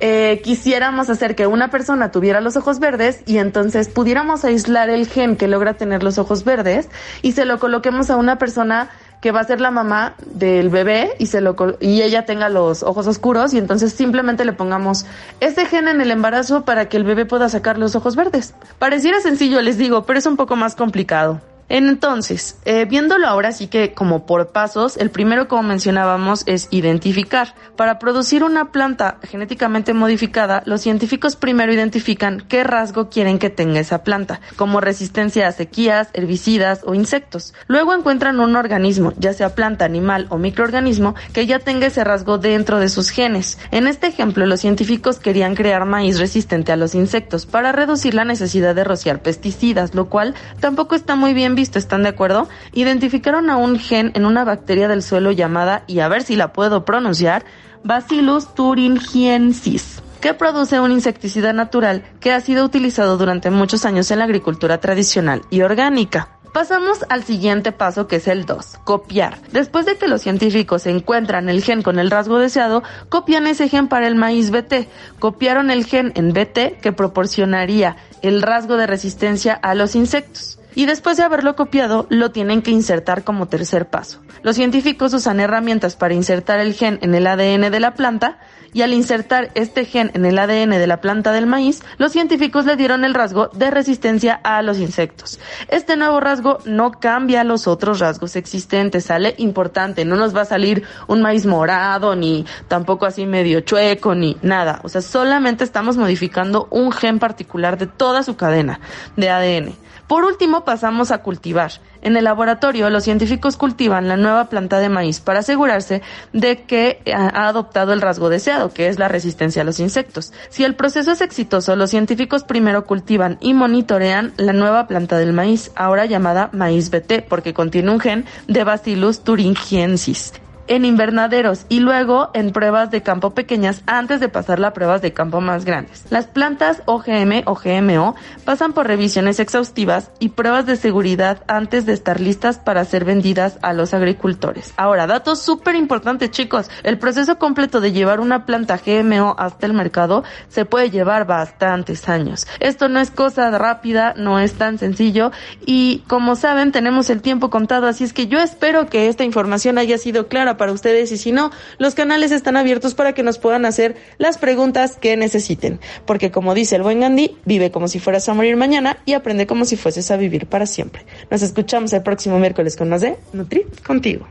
[0.00, 5.06] eh, quisiéramos hacer que una persona tuviera los ojos verdes y entonces pudiéramos aislar el
[5.06, 6.88] gen que logra tener los ojos verdes
[7.22, 11.12] y se lo coloquemos a una persona que va a ser la mamá del bebé
[11.18, 15.06] y se lo y ella tenga los ojos oscuros y entonces simplemente le pongamos
[15.38, 18.54] ese gen en el embarazo para que el bebé pueda sacar los ojos verdes.
[18.80, 21.40] Pareciera sencillo, les digo, pero es un poco más complicado.
[21.68, 27.54] Entonces, eh, viéndolo ahora sí que como por pasos, el primero como mencionábamos es identificar.
[27.76, 33.80] Para producir una planta genéticamente modificada, los científicos primero identifican qué rasgo quieren que tenga
[33.80, 37.54] esa planta, como resistencia a sequías, herbicidas o insectos.
[37.66, 42.38] Luego encuentran un organismo, ya sea planta, animal o microorganismo, que ya tenga ese rasgo
[42.38, 43.58] dentro de sus genes.
[43.70, 48.24] En este ejemplo, los científicos querían crear maíz resistente a los insectos para reducir la
[48.24, 52.48] necesidad de rociar pesticidas, lo cual tampoco está muy bien visto ¿están de acuerdo?
[52.72, 56.52] Identificaron a un gen en una bacteria del suelo llamada, y a ver si la
[56.52, 57.44] puedo pronunciar,
[57.84, 64.20] Bacillus thuringiensis que produce un insecticida natural que ha sido utilizado durante muchos años en
[64.20, 66.38] la agricultura tradicional y orgánica.
[66.52, 69.38] Pasamos al siguiente paso que es el 2, copiar.
[69.52, 73.88] Después de que los científicos encuentran el gen con el rasgo deseado, copian ese gen
[73.88, 74.86] para el maíz BT.
[75.18, 80.86] Copiaron el gen en BT que proporcionaría el rasgo de resistencia a los insectos y
[80.86, 84.20] después de haberlo copiado lo tienen que insertar como tercer paso.
[84.42, 88.38] Los científicos usan herramientas para insertar el gen en el ADN de la planta
[88.72, 92.64] y al insertar este gen en el ADN de la planta del maíz, los científicos
[92.64, 95.38] le dieron el rasgo de resistencia a los insectos.
[95.68, 100.46] Este nuevo rasgo no cambia los otros rasgos existentes, sale importante, no nos va a
[100.46, 105.96] salir un maíz morado ni tampoco así medio chueco ni nada, o sea, solamente estamos
[105.96, 108.80] modificando un gen particular de toda su cadena
[109.16, 109.74] de ADN.
[110.06, 111.72] Por último, pasamos a cultivar.
[112.02, 117.00] En el laboratorio, los científicos cultivan la nueva planta de maíz para asegurarse de que
[117.14, 120.32] ha adoptado el rasgo deseado, que es la resistencia a los insectos.
[120.50, 125.32] Si el proceso es exitoso, los científicos primero cultivan y monitorean la nueva planta del
[125.32, 130.32] maíz, ahora llamada maíz BT, porque contiene un gen de Bacillus thuringiensis
[130.68, 135.12] en invernaderos y luego en pruebas de campo pequeñas antes de pasar a pruebas de
[135.12, 136.04] campo más grandes.
[136.10, 141.92] Las plantas OGM o GMO pasan por revisiones exhaustivas y pruebas de seguridad antes de
[141.92, 144.72] estar listas para ser vendidas a los agricultores.
[144.76, 149.72] Ahora, datos súper importantes chicos, el proceso completo de llevar una planta GMO hasta el
[149.72, 152.46] mercado se puede llevar bastantes años.
[152.60, 155.32] Esto no es cosa rápida, no es tan sencillo
[155.64, 159.78] y como saben tenemos el tiempo contado, así es que yo espero que esta información
[159.78, 163.38] haya sido clara para ustedes y si no, los canales están abiertos para que nos
[163.38, 165.80] puedan hacer las preguntas que necesiten.
[166.06, 169.46] Porque como dice el buen Gandhi, vive como si fueras a morir mañana y aprende
[169.46, 171.04] como si fueses a vivir para siempre.
[171.30, 174.26] Nos escuchamos el próximo miércoles con más de Nutri contigo.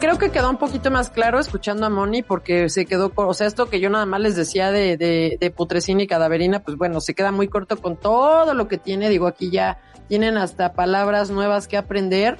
[0.00, 3.46] Creo que quedó un poquito más claro escuchando a Moni porque se quedó, o sea,
[3.46, 7.00] esto que yo nada más les decía de, de, de putrescina y cadaverina, pues bueno,
[7.00, 9.08] se queda muy corto con todo lo que tiene.
[9.08, 9.78] Digo, aquí ya
[10.08, 12.36] tienen hasta palabras nuevas que aprender.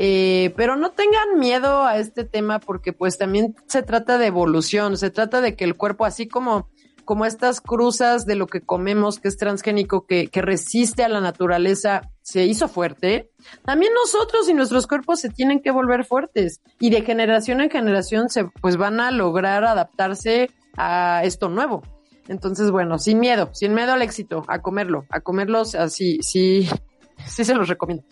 [0.00, 4.96] Eh, pero no tengan miedo a este tema porque pues también se trata de evolución,
[4.96, 6.68] se trata de que el cuerpo, así como
[7.08, 11.22] como estas cruzas de lo que comemos, que es transgénico, que, que resiste a la
[11.22, 13.30] naturaleza, se hizo fuerte,
[13.64, 18.28] también nosotros y nuestros cuerpos se tienen que volver fuertes y de generación en generación
[18.28, 21.82] se pues van a lograr adaptarse a esto nuevo.
[22.28, 26.68] Entonces, bueno, sin miedo, sin miedo al éxito, a comerlo, a comerlo así, sí,
[27.26, 28.04] sí se los recomiendo.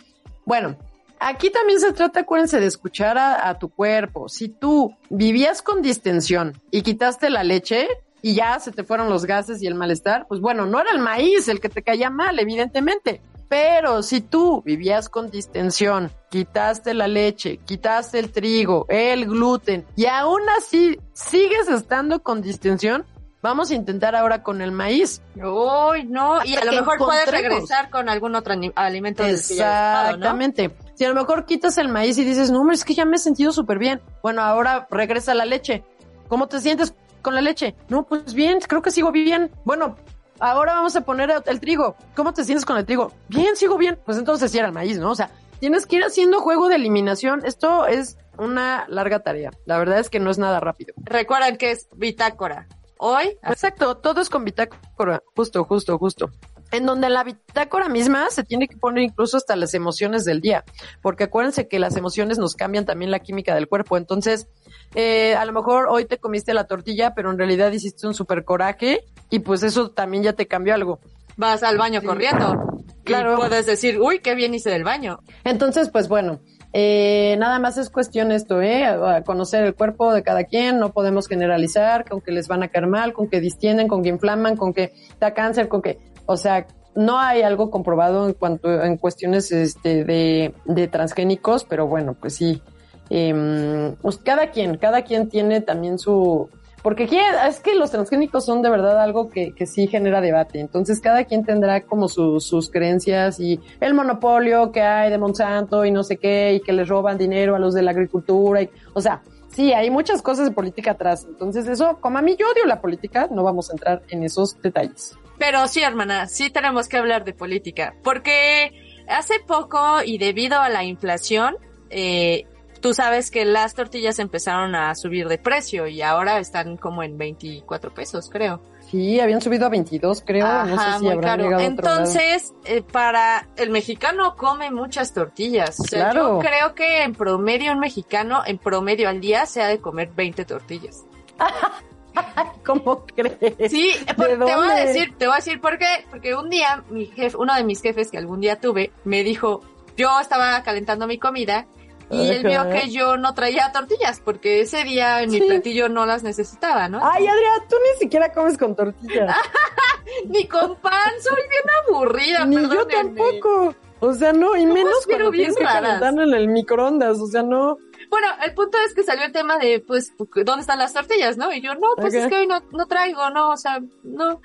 [0.47, 0.75] Bueno,
[1.21, 4.31] aquí también se trata, acuérdense, de escuchar a tu cuerpo.
[4.31, 7.89] Si tú vivías con distensión y quitaste la leche,
[8.23, 10.99] y ya se te fueron los gases y el malestar, pues bueno, no era el
[10.99, 13.21] maíz el que te caía mal, evidentemente.
[13.49, 20.07] Pero si tú vivías con distensión, quitaste la leche, quitaste el trigo, el gluten y
[20.07, 23.07] aún así sigues estando con distensión,
[23.43, 25.23] vamos a intentar ahora con el maíz.
[25.37, 30.75] Uy, no, y a lo mejor puedes regresar con algún otro alimento Exactamente.
[30.95, 33.19] Si a lo mejor quitas el maíz y dices, no, es que ya me he
[33.21, 34.01] sentido súper bien.
[34.23, 35.85] Bueno, ahora regresa la leche.
[36.27, 36.95] ¿Cómo te sientes?
[37.27, 37.75] Con la leche?
[37.89, 39.51] No, pues bien, creo que sigo bien.
[39.65, 39.97] Bueno,
[40.39, 41.97] ahora vamos a poner el trigo.
[42.15, 43.11] ¿Cómo te sientes con el trigo?
[43.27, 43.99] Bien, sigo bien.
[44.05, 45.11] Pues entonces sí era el maíz, ¿no?
[45.11, 47.45] O sea, tienes que ir haciendo juego de eliminación.
[47.45, 49.51] Esto es una larga tarea.
[49.65, 50.95] La verdad es que no es nada rápido.
[50.99, 52.69] Recuerden que es bitácora.
[52.99, 53.37] Hoy.
[53.43, 55.21] Exacto, todo es con bitácora.
[55.35, 56.31] Justo, justo, justo
[56.77, 60.65] en donde la bitácora misma se tiene que poner incluso hasta las emociones del día,
[61.03, 64.49] porque acuérdense que las emociones nos cambian también la química del cuerpo, entonces
[64.95, 68.45] eh, a lo mejor hoy te comiste la tortilla, pero en realidad hiciste un super
[68.45, 71.01] coraje y pues eso también ya te cambió algo.
[71.37, 72.83] Vas al baño corriendo.
[73.05, 73.35] Claro.
[73.35, 75.21] Y puedes decir, uy, qué bien hice del baño.
[75.45, 76.41] Entonces, pues bueno,
[76.73, 78.85] eh, nada más es cuestión esto, ¿eh?
[79.25, 82.87] conocer el cuerpo de cada quien, no podemos generalizar con que les van a caer
[82.87, 86.67] mal, con que distienden, con que inflaman, con que da cáncer, con que o sea,
[86.95, 92.35] no hay algo comprobado en cuanto en cuestiones este, de, de transgénicos, pero bueno, pues
[92.35, 92.63] sí.
[93.11, 96.49] Eh, pues cada quien, cada quien tiene también su,
[96.87, 97.09] porque
[97.49, 100.61] es que los transgénicos son de verdad algo que, que sí genera debate.
[100.61, 105.91] Entonces cada quien tendrá como sus creencias y el monopolio que hay de Monsanto y
[105.91, 108.63] no sé qué, y que les roban dinero a los de la agricultura.
[108.63, 111.27] Y, o sea, sí, hay muchas cosas de política atrás.
[111.29, 114.57] Entonces eso, como a mí yo odio la política, no vamos a entrar en esos
[114.63, 115.19] detalles.
[115.39, 120.69] Pero sí, hermana, sí tenemos que hablar de política, porque hace poco y debido a
[120.69, 121.57] la inflación,
[121.91, 122.47] eh,
[122.81, 127.19] tú sabes que las tortillas empezaron a subir de precio y ahora están como en
[127.19, 128.63] 24 pesos, creo.
[128.91, 130.47] Sí, habían subido a 22, creo.
[130.65, 135.81] no sé si habrán llegado Entonces, eh, para el mexicano come muchas tortillas.
[135.81, 139.67] O sea, yo creo que en promedio un mexicano, en promedio al día, se ha
[139.67, 141.05] de comer 20 tortillas.
[142.67, 143.71] ¿Cómo crees?
[143.71, 145.87] Sí, por- ¿De te voy a decir, te voy a decir por qué.
[146.11, 149.63] Porque un día, mi jefe, uno de mis jefes que algún día tuve, me dijo,
[149.97, 151.67] yo estaba calentando mi comida
[152.11, 155.47] y él vio que yo no traía tortillas porque ese día en mi Sí.
[155.47, 157.01] platillo no las necesitaba, ¿no?
[157.03, 159.37] Ay, Adrián, tú ni siquiera comes con tortilla.
[160.29, 163.75] Ni con pan, soy bien aburrida, ni yo tampoco.
[163.99, 165.83] O sea, no, y menos cuando bien tienes que raras.
[166.01, 167.79] calentarlo en el microondas, o sea, no.
[168.11, 171.53] Bueno, el punto es que salió el tema de, pues, ¿dónde están las tortillas, no?
[171.53, 174.41] Y yo, no, pues es que hoy no, no traigo, no, o sea, no.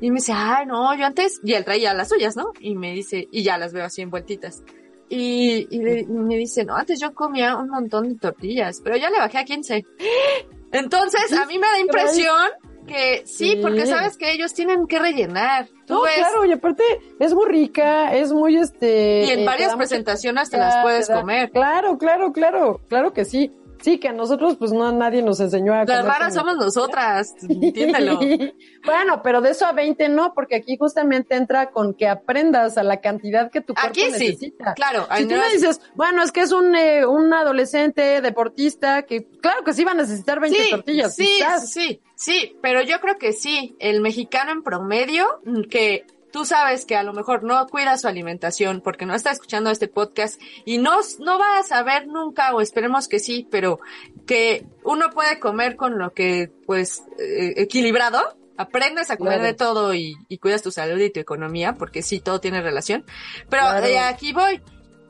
[0.00, 2.52] Y me dice, ay, no, yo antes, y él traía las suyas, ¿no?
[2.60, 4.62] Y me dice, y ya las veo así envueltitas.
[5.08, 8.96] Y, y, le- y me dice, no, antes yo comía un montón de tortillas, pero
[8.96, 9.84] ya le bajé a 15.
[10.72, 12.50] Entonces, a mí me da impresión
[12.92, 13.58] que sí, Sí.
[13.62, 15.68] porque sabes que ellos tienen que rellenar.
[15.86, 16.82] Tú No, ves, claro, y aparte
[17.18, 19.24] es muy rica, es muy este.
[19.24, 21.50] y en eh, varias presentaciones te las puedes te da- comer.
[21.50, 23.50] Claro, claro, claro, claro que sí.
[23.82, 27.34] Sí, que a nosotros, pues no, nadie nos enseñó a Las comer raras somos nosotras,
[27.48, 28.18] entiéndelo.
[28.84, 32.82] bueno, pero de eso a 20 no, porque aquí justamente entra con que aprendas a
[32.82, 34.74] la cantidad que tu cuerpo Aquí sí, necesita.
[34.74, 35.06] claro.
[35.16, 39.26] Si tú me nuevas- dices, bueno, es que es un, eh, un adolescente deportista que,
[39.40, 41.70] claro que sí va a necesitar 20 tortillas, Sí, quizás.
[41.70, 45.26] sí, sí, pero yo creo que sí, el mexicano en promedio,
[45.70, 49.70] que tú sabes que a lo mejor no cuida su alimentación porque no está escuchando
[49.70, 53.78] este podcast y no, no va a saber nunca, o esperemos que sí, pero
[54.26, 58.20] que uno puede comer con lo que, pues, eh, equilibrado,
[58.56, 59.46] aprendes a comer Claro.
[59.48, 63.04] de todo y, y cuidas tu salud y tu economía, porque sí, todo tiene relación.
[63.48, 63.86] Pero Claro.
[63.86, 64.60] de aquí voy.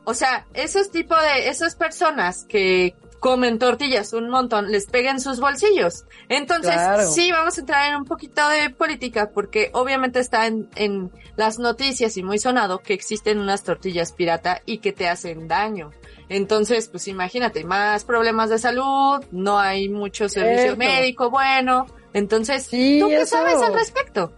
[0.05, 5.39] O sea, esos tipo de, esas personas que comen tortillas un montón, les peguen sus
[5.39, 6.07] bolsillos.
[6.29, 7.09] Entonces, Claro.
[7.09, 11.61] sí, vamos a entrar en un poquito de política, porque obviamente está en, en las
[11.61, 15.93] noticias y muy sonado que existen unas tortillas pirata y que te hacen daño.
[16.29, 21.87] Entonces, pues imagínate, más problemas de salud, no hay mucho servicio médico bueno.
[22.15, 23.37] Entonces, Sí, ¿tú qué eso.
[23.37, 24.33] sabes al respecto?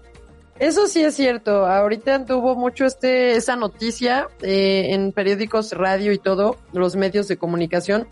[0.58, 1.66] Eso sí es cierto.
[1.66, 7.38] Ahorita tuvo mucho este esa noticia eh, en periódicos, radio y todo, los medios de
[7.38, 8.06] comunicación,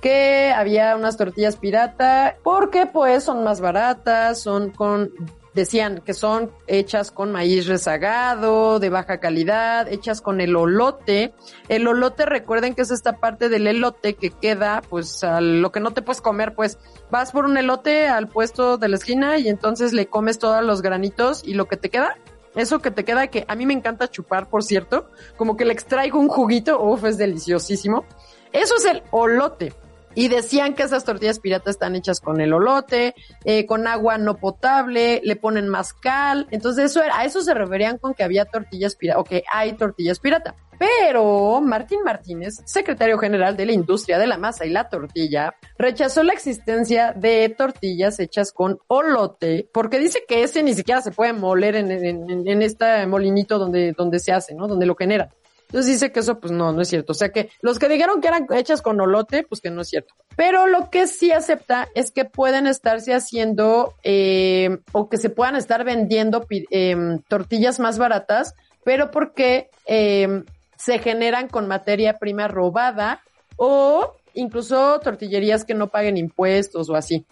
[0.00, 5.12] que había unas tortillas pirata porque pues son más baratas, son con
[5.56, 11.34] decían que son hechas con maíz rezagado, de baja calidad, hechas con el olote.
[11.68, 15.80] El olote, recuerden que es esta parte del elote que queda, pues, a lo que
[15.80, 16.78] no te puedes comer, pues,
[17.10, 20.82] vas por un elote al puesto de la esquina y entonces le comes todos los
[20.82, 22.18] granitos y lo que te queda,
[22.54, 25.72] eso que te queda, que a mí me encanta chupar, por cierto, como que le
[25.72, 28.04] extraigo un juguito, uff, es deliciosísimo.
[28.52, 29.72] Eso es el olote.
[30.16, 33.14] Y decían que esas tortillas piratas están hechas con el olote,
[33.44, 36.48] eh, con agua no potable, le ponen mascal.
[36.50, 39.74] Entonces eso era, a eso se referían con que había tortillas pirata, o que hay
[39.74, 40.54] tortillas pirata.
[40.78, 46.22] Pero Martín Martínez, secretario general de la industria de la masa y la tortilla, rechazó
[46.22, 51.32] la existencia de tortillas hechas con olote, porque dice que ese ni siquiera se puede
[51.32, 54.66] moler en, en, en- en este molinito donde, donde se hace, ¿no?
[54.68, 55.30] Donde lo genera.
[55.76, 57.12] Entonces dice que eso, pues no, no es cierto.
[57.12, 59.90] O sea que los que dijeron que eran hechas con olote, pues que no es
[59.90, 60.14] cierto.
[60.34, 65.54] Pero lo que sí acepta es que pueden estarse haciendo eh, o que se puedan
[65.54, 68.54] estar vendiendo em, tortillas más baratas,
[68.84, 70.46] pero porque em,
[70.78, 73.20] se generan con materia prima robada
[73.56, 77.26] o incluso tortillerías que no paguen impuestos o así.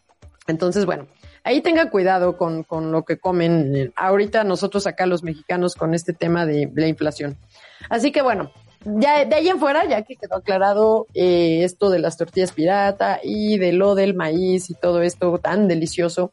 [0.46, 1.06] Entonces, bueno,
[1.44, 6.12] ahí tengan cuidado con, con lo que comen ahorita nosotros acá los mexicanos con este
[6.12, 7.36] tema de la inflación.
[7.88, 8.50] Así que bueno,
[8.84, 13.20] ya de ahí en fuera, ya que quedó aclarado eh, esto de las tortillas pirata
[13.22, 16.32] y de lo del maíz y todo esto tan delicioso,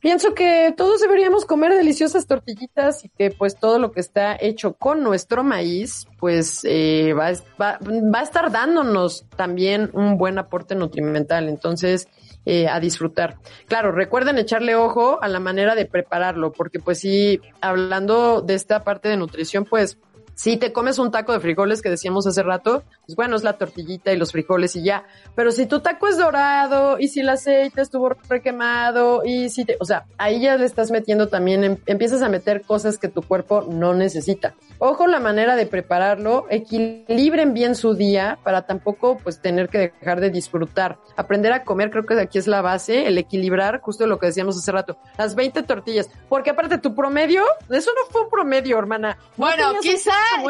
[0.00, 4.74] pienso que todos deberíamos comer deliciosas tortillitas y que pues todo lo que está hecho
[4.74, 10.74] con nuestro maíz, pues eh, va, va- va a estar dándonos también un buen aporte
[10.74, 11.48] nutrimental.
[11.48, 12.08] Entonces,
[12.46, 13.36] eh, a disfrutar.
[13.66, 18.84] Claro, recuerden echarle ojo a la manera de prepararlo, porque pues sí, hablando de esta
[18.84, 19.98] parte de nutrición, pues
[20.36, 23.54] si te comes un taco de frijoles que decíamos hace rato, pues bueno, es la
[23.54, 25.04] tortillita y los frijoles y ya.
[25.34, 29.76] Pero si tu taco es dorado y si el aceite estuvo requemado y si te,
[29.80, 33.22] o sea, ahí ya le estás metiendo también, em- empiezas a meter cosas que tu
[33.22, 34.54] cuerpo no necesita.
[34.78, 40.20] Ojo la manera de prepararlo, equilibren bien su día para tampoco pues tener que dejar
[40.20, 40.98] de disfrutar.
[41.16, 44.56] Aprender a comer creo que aquí es la base, el equilibrar, justo lo que decíamos
[44.58, 49.16] hace rato, las 20 tortillas, porque aparte tu promedio, eso no fue un promedio, hermana.
[49.36, 50.04] No Bueno, tenías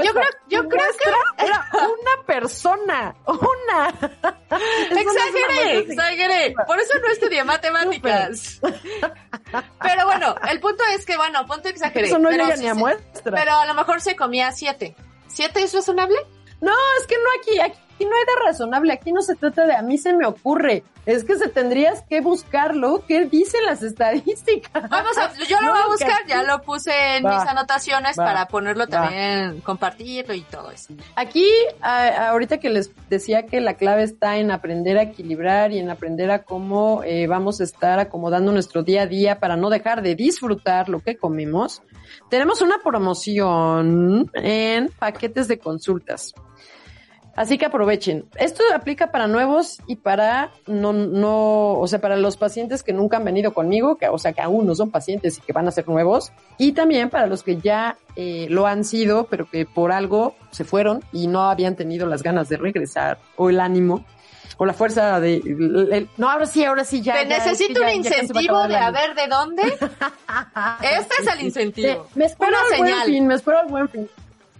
[0.04, 3.88] yo creo- yo creo muestra Era una persona, una.
[4.90, 6.54] Exageré, exageré.
[6.66, 8.60] Por eso no estudié matemáticas.
[9.82, 12.06] Pero bueno, el punto es que, bueno, punto exageré.
[12.08, 13.32] Eso no llega sí ni a muestra.
[13.36, 14.94] Pero a lo mejor se comía siete.
[15.28, 16.16] ¿Siete es razonable?
[16.60, 19.74] No, es que no aquí, aquí no hay de razonable, aquí no se trata de
[19.74, 24.88] a mí se me ocurre, es que se tendrías que buscarlo, ¿qué dicen las estadísticas?
[24.90, 27.48] Vamos a, yo lo No, voy a buscar, aquí- ya lo puse en Va, mis
[27.48, 28.88] anotaciones va, para ponerlo va.
[28.90, 30.92] también, compartirlo y todo eso.
[31.14, 31.48] Aquí,
[31.80, 35.90] a- ahorita que les decía que la clave está en aprender a equilibrar y en
[35.90, 40.02] aprender a cómo eh, vamos a estar acomodando nuestro día a día para no dejar
[40.02, 41.82] de disfrutar lo que comemos,
[42.30, 46.34] tenemos una promoción en paquetes de consultas.
[47.36, 48.24] Así que aprovechen.
[48.36, 53.18] Esto aplica para nuevos y para no, no, o sea, para los pacientes que nunca
[53.18, 55.70] han venido conmigo, que, o sea, que aún no son pacientes y que van a
[55.70, 59.92] ser nuevos, y también para los que ya eh, lo han sido, pero que por
[59.92, 64.04] algo se fueron y no habían tenido las ganas de regresar, o el ánimo,
[64.56, 67.20] o la fuerza de, el- el- no, ahora sí, ahora sí, ya.
[67.20, 69.62] Te ya, es que necesito un ya incentivo de a ver de dónde.
[70.82, 72.06] Este es el incentivo.
[72.14, 74.08] Me espero Una al buen fin, me espero al buen fin.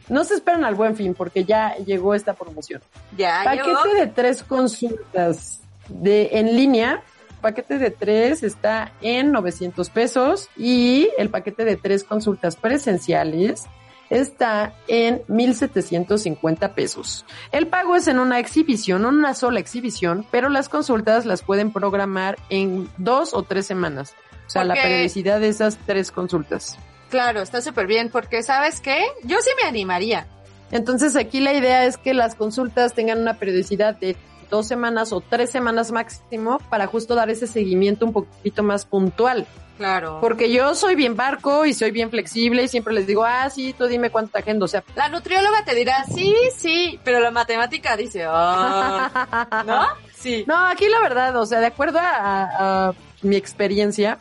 [0.09, 2.81] No se esperen al buen fin porque ya llegó esta promoción.
[3.17, 3.95] Ya Paquete llegó.
[3.99, 7.03] de tres consultas de en línea.
[7.41, 13.67] Paquete de tres está en 900 pesos y el paquete de tres consultas presenciales
[14.11, 17.25] está en 1750 pesos.
[17.53, 22.37] El pago es en una exhibición, una sola exhibición, pero las consultas las pueden programar
[22.49, 24.15] en dos o tres semanas.
[24.47, 26.79] O sea, la periodicidad de esas tres consultas.
[27.11, 29.07] Claro, está súper bien, porque ¿sabes qué?
[29.25, 30.27] Yo sí me animaría.
[30.73, 34.17] Entonces aquí la idea es que las consultas tengan una periodicidad de
[34.51, 39.47] dos semanas o tres semanas máximo para justo dar ese seguimiento un poquito más puntual.
[39.77, 40.19] Claro.
[40.21, 43.75] Porque yo soy bien barco y soy bien flexible y siempre les digo, ah, sí,
[43.77, 44.65] tú dime cuánta agenda.
[44.65, 49.87] O sea, La nutrióloga te dirá, sí, sí, pero la matemática dice, "Ah", ¿no?
[50.17, 50.45] Sí.
[50.47, 54.17] no, aquí la verdad, o sea, de acuerdo a, a- a mi experiencia,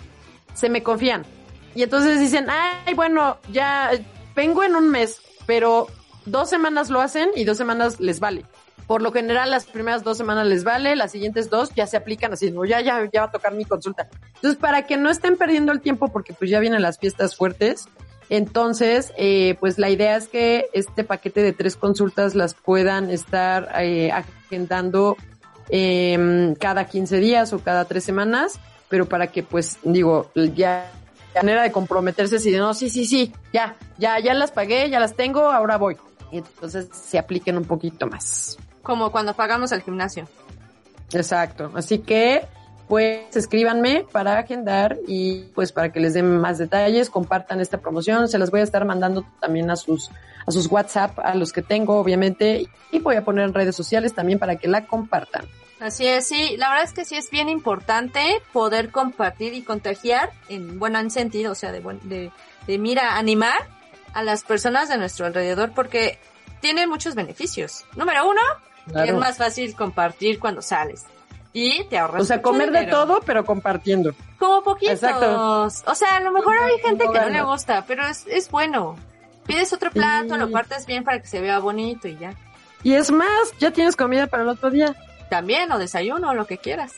[0.54, 1.26] se me confían.
[1.76, 3.92] Y entonces dicen, ay, bueno, ya
[4.36, 5.88] vengo en un mes, pero
[6.26, 8.46] dos semanas lo hacen y dos semanas les vale.
[8.88, 12.34] Por lo general, las primeras dos semanas les vale, las siguientes dos ya se aplican
[12.34, 14.08] así, no, ya, ya, ya va a tocar mi consulta.
[14.36, 17.88] Entonces, para que no estén perdiendo el tiempo, porque pues ya vienen las fiestas fuertes,
[18.30, 23.72] entonces, eh, pues la idea es que este paquete de tres consultas las puedan estar
[23.80, 25.16] eh, agendando
[25.70, 28.60] eh, cada 15 días o cada tres semanas,
[28.90, 30.92] pero para que pues digo, ya
[31.42, 35.16] manera de comprometerse si no, sí, sí, sí, ya, ya, ya las pagué, ya las
[35.16, 35.98] tengo, ahora voy.
[36.32, 38.58] Y entonces se apliquen un poquito más.
[38.82, 40.28] Como cuando pagamos al gimnasio.
[41.14, 41.72] Exacto.
[41.76, 42.46] Así que,
[42.88, 48.28] pues, escríbanme para agendar y pues para que les den más detalles, compartan esta promoción.
[48.28, 50.12] Se las voy a estar mandando también a sus,
[50.46, 54.14] a sus WhatsApp, a los que tengo, obviamente, y voy a poner en redes sociales
[54.14, 55.46] también para que la compartan.
[55.80, 60.32] Así es, sí, la verdad es que sí es bien importante poder compartir y contagiar
[60.48, 62.32] en buen sentido, o sea, de, de,
[62.66, 63.68] de mira, animar
[64.14, 66.18] a las personas de nuestro alrededor porque
[66.62, 67.84] tiene muchos beneficios.
[67.96, 68.42] Número uno,
[68.88, 69.14] Claro.
[69.14, 71.06] es más fácil compartir cuando sales.
[71.54, 74.14] Y te ahorras O sea, comer de todo, pero compartiendo.
[74.38, 74.96] Como poquitos.
[75.02, 75.64] Exacto.
[75.64, 77.30] O sea, a lo mejor hay gente que no Bueno.
[77.30, 78.96] le gusta, pero es, es bueno.
[79.48, 80.40] Pides otro plato, Sí.
[80.40, 82.34] lo partes bien para que se vea bonito y ya.
[82.84, 84.96] Y es más, ya tienes comida para el otro día.
[85.30, 86.94] También, o desayuno, o lo que quieras.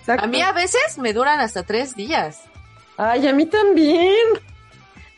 [0.00, 0.24] Exacto.
[0.24, 2.42] A mí a veces me duran hasta tres días.
[2.96, 4.16] Ay, a mí también.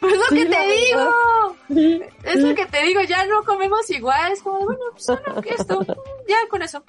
[0.00, 1.56] Pues lo Sí, que te digo.
[1.68, 2.40] Sí, Es sí.
[2.40, 4.32] lo que te digo, ya no comemos igual.
[4.32, 5.84] Es como, bueno, pues bueno, que esto,
[6.28, 6.82] ya con eso.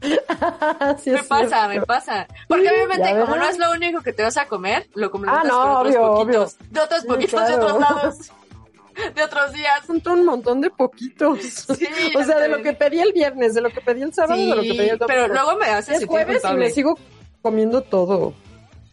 [1.02, 1.68] Sí, Me es pasa, cierto.
[1.68, 2.26] me pasa.
[2.46, 5.48] Porque obviamente, como no es lo único que te vas a comer, lo complementas Ah,
[5.48, 6.56] no, con otros obvio, poquitos.
[6.70, 8.16] De otros poquitos de otros lados.
[9.14, 9.86] De otros días.
[9.86, 11.40] Son un montón de poquitos.
[11.40, 11.86] Sí,
[12.16, 14.56] o sea, de lo que pedí el viernes, de lo que pedí el sábado, de
[14.56, 15.06] lo que pedí el Sí, domingo.
[15.06, 16.98] pero luego me hace sentir jueves y me sigo
[17.42, 18.34] comiendo todo.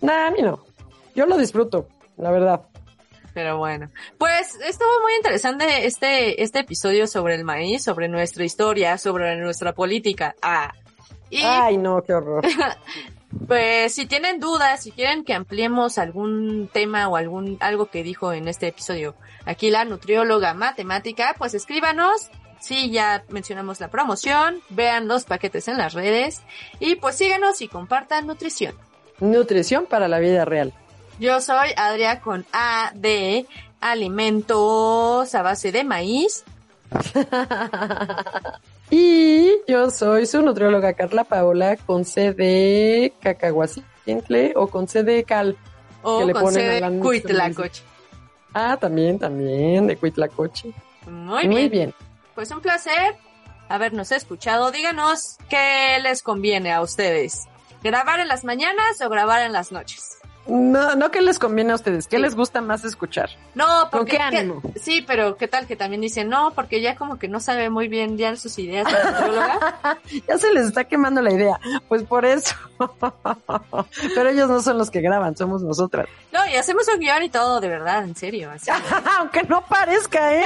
[0.01, 0.63] Nah, a mí no.
[1.15, 1.87] Yo lo disfruto,
[2.17, 2.61] la verdad.
[3.33, 8.97] Pero bueno, pues estuvo muy interesante este, este episodio sobre el maíz, sobre nuestra historia,
[8.97, 10.35] sobre nuestra política.
[10.41, 10.73] Ah.
[11.29, 12.45] Y Ay, no, qué horror.
[13.47, 18.31] pues si tienen dudas, si quieren que ampliemos algún tema o algún algo que dijo
[18.31, 19.15] en este episodio
[19.45, 22.29] aquí la nutrióloga matemática, pues escríbanos.
[22.59, 26.41] Sí, ya mencionamos la promoción, vean los paquetes en las redes
[26.79, 28.73] y pues síganos y compartan nutrición.
[29.19, 30.73] Nutrición para la vida real.
[31.19, 33.45] Yo soy Adria con A de
[33.81, 36.43] alimentos a base de maíz.
[38.89, 45.23] Y yo soy su nutrióloga Carla Paola con C de cacahuacintle o con C de
[45.23, 45.57] cal.
[46.03, 47.83] O Que le con ponen C de la Cuitlacoche.
[48.57, 50.71] Ah, también, también, de Cuitlacoche.
[51.07, 51.71] Muy, Muy bien.
[51.71, 51.93] bien.
[52.35, 53.15] Pues un placer
[53.67, 54.71] habernos escuchado.
[54.71, 57.47] Díganos qué les conviene a ustedes.
[57.83, 60.17] ¿Grabar en las mañanas o grabar en las noches?
[60.47, 62.21] No, no que les conviene a ustedes, ¿qué Sí.
[62.21, 63.29] les gusta más escuchar?
[63.55, 64.61] No, ¿Con porque qué ánimo?
[64.61, 67.69] que- sí, pero qué tal que también dicen no, porque ya como que no sabe
[67.71, 69.97] muy bien ya sus ideas la.
[70.27, 71.59] Ya se les está quemando la idea.
[71.87, 72.53] Pues por eso.
[74.15, 76.07] Pero ellos no son los que graban, somos nosotras.
[76.31, 78.51] No, y hacemos un guion y todo, de verdad, en serio.
[78.51, 78.69] así.
[79.19, 80.45] Aunque no parezca, ¿eh?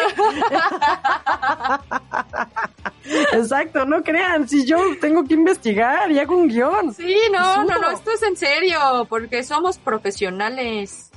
[3.33, 4.47] Exacto, no crean.
[4.47, 6.93] Si yo tengo que investigar y hago un guion.
[6.93, 11.09] Sí, no, no, no, esto es en serio, porque somos profesionales.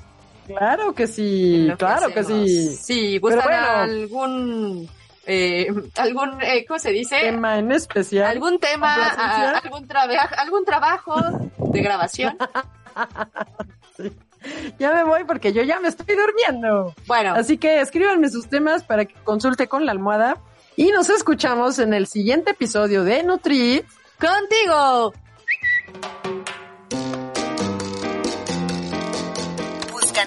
[0.46, 2.76] Claro que sí, claro que sí.
[2.76, 3.66] Sí, gustan bueno.
[3.68, 4.88] algún,
[5.26, 7.16] eh, algún, eh, ¿cómo se dice?
[7.20, 8.30] Tema en especial.
[8.30, 11.14] algún tema, a- algún, trabajo algún trabajo
[11.58, 12.36] de grabación.
[14.76, 16.92] Ya me voy porque yo ya me estoy durmiendo.
[17.06, 20.36] Bueno, Así que escríbanme sus temas para que consulte con la almohada.
[20.74, 23.84] Y nos escuchamos en el siguiente episodio de Nutrit.
[24.18, 25.12] contigo.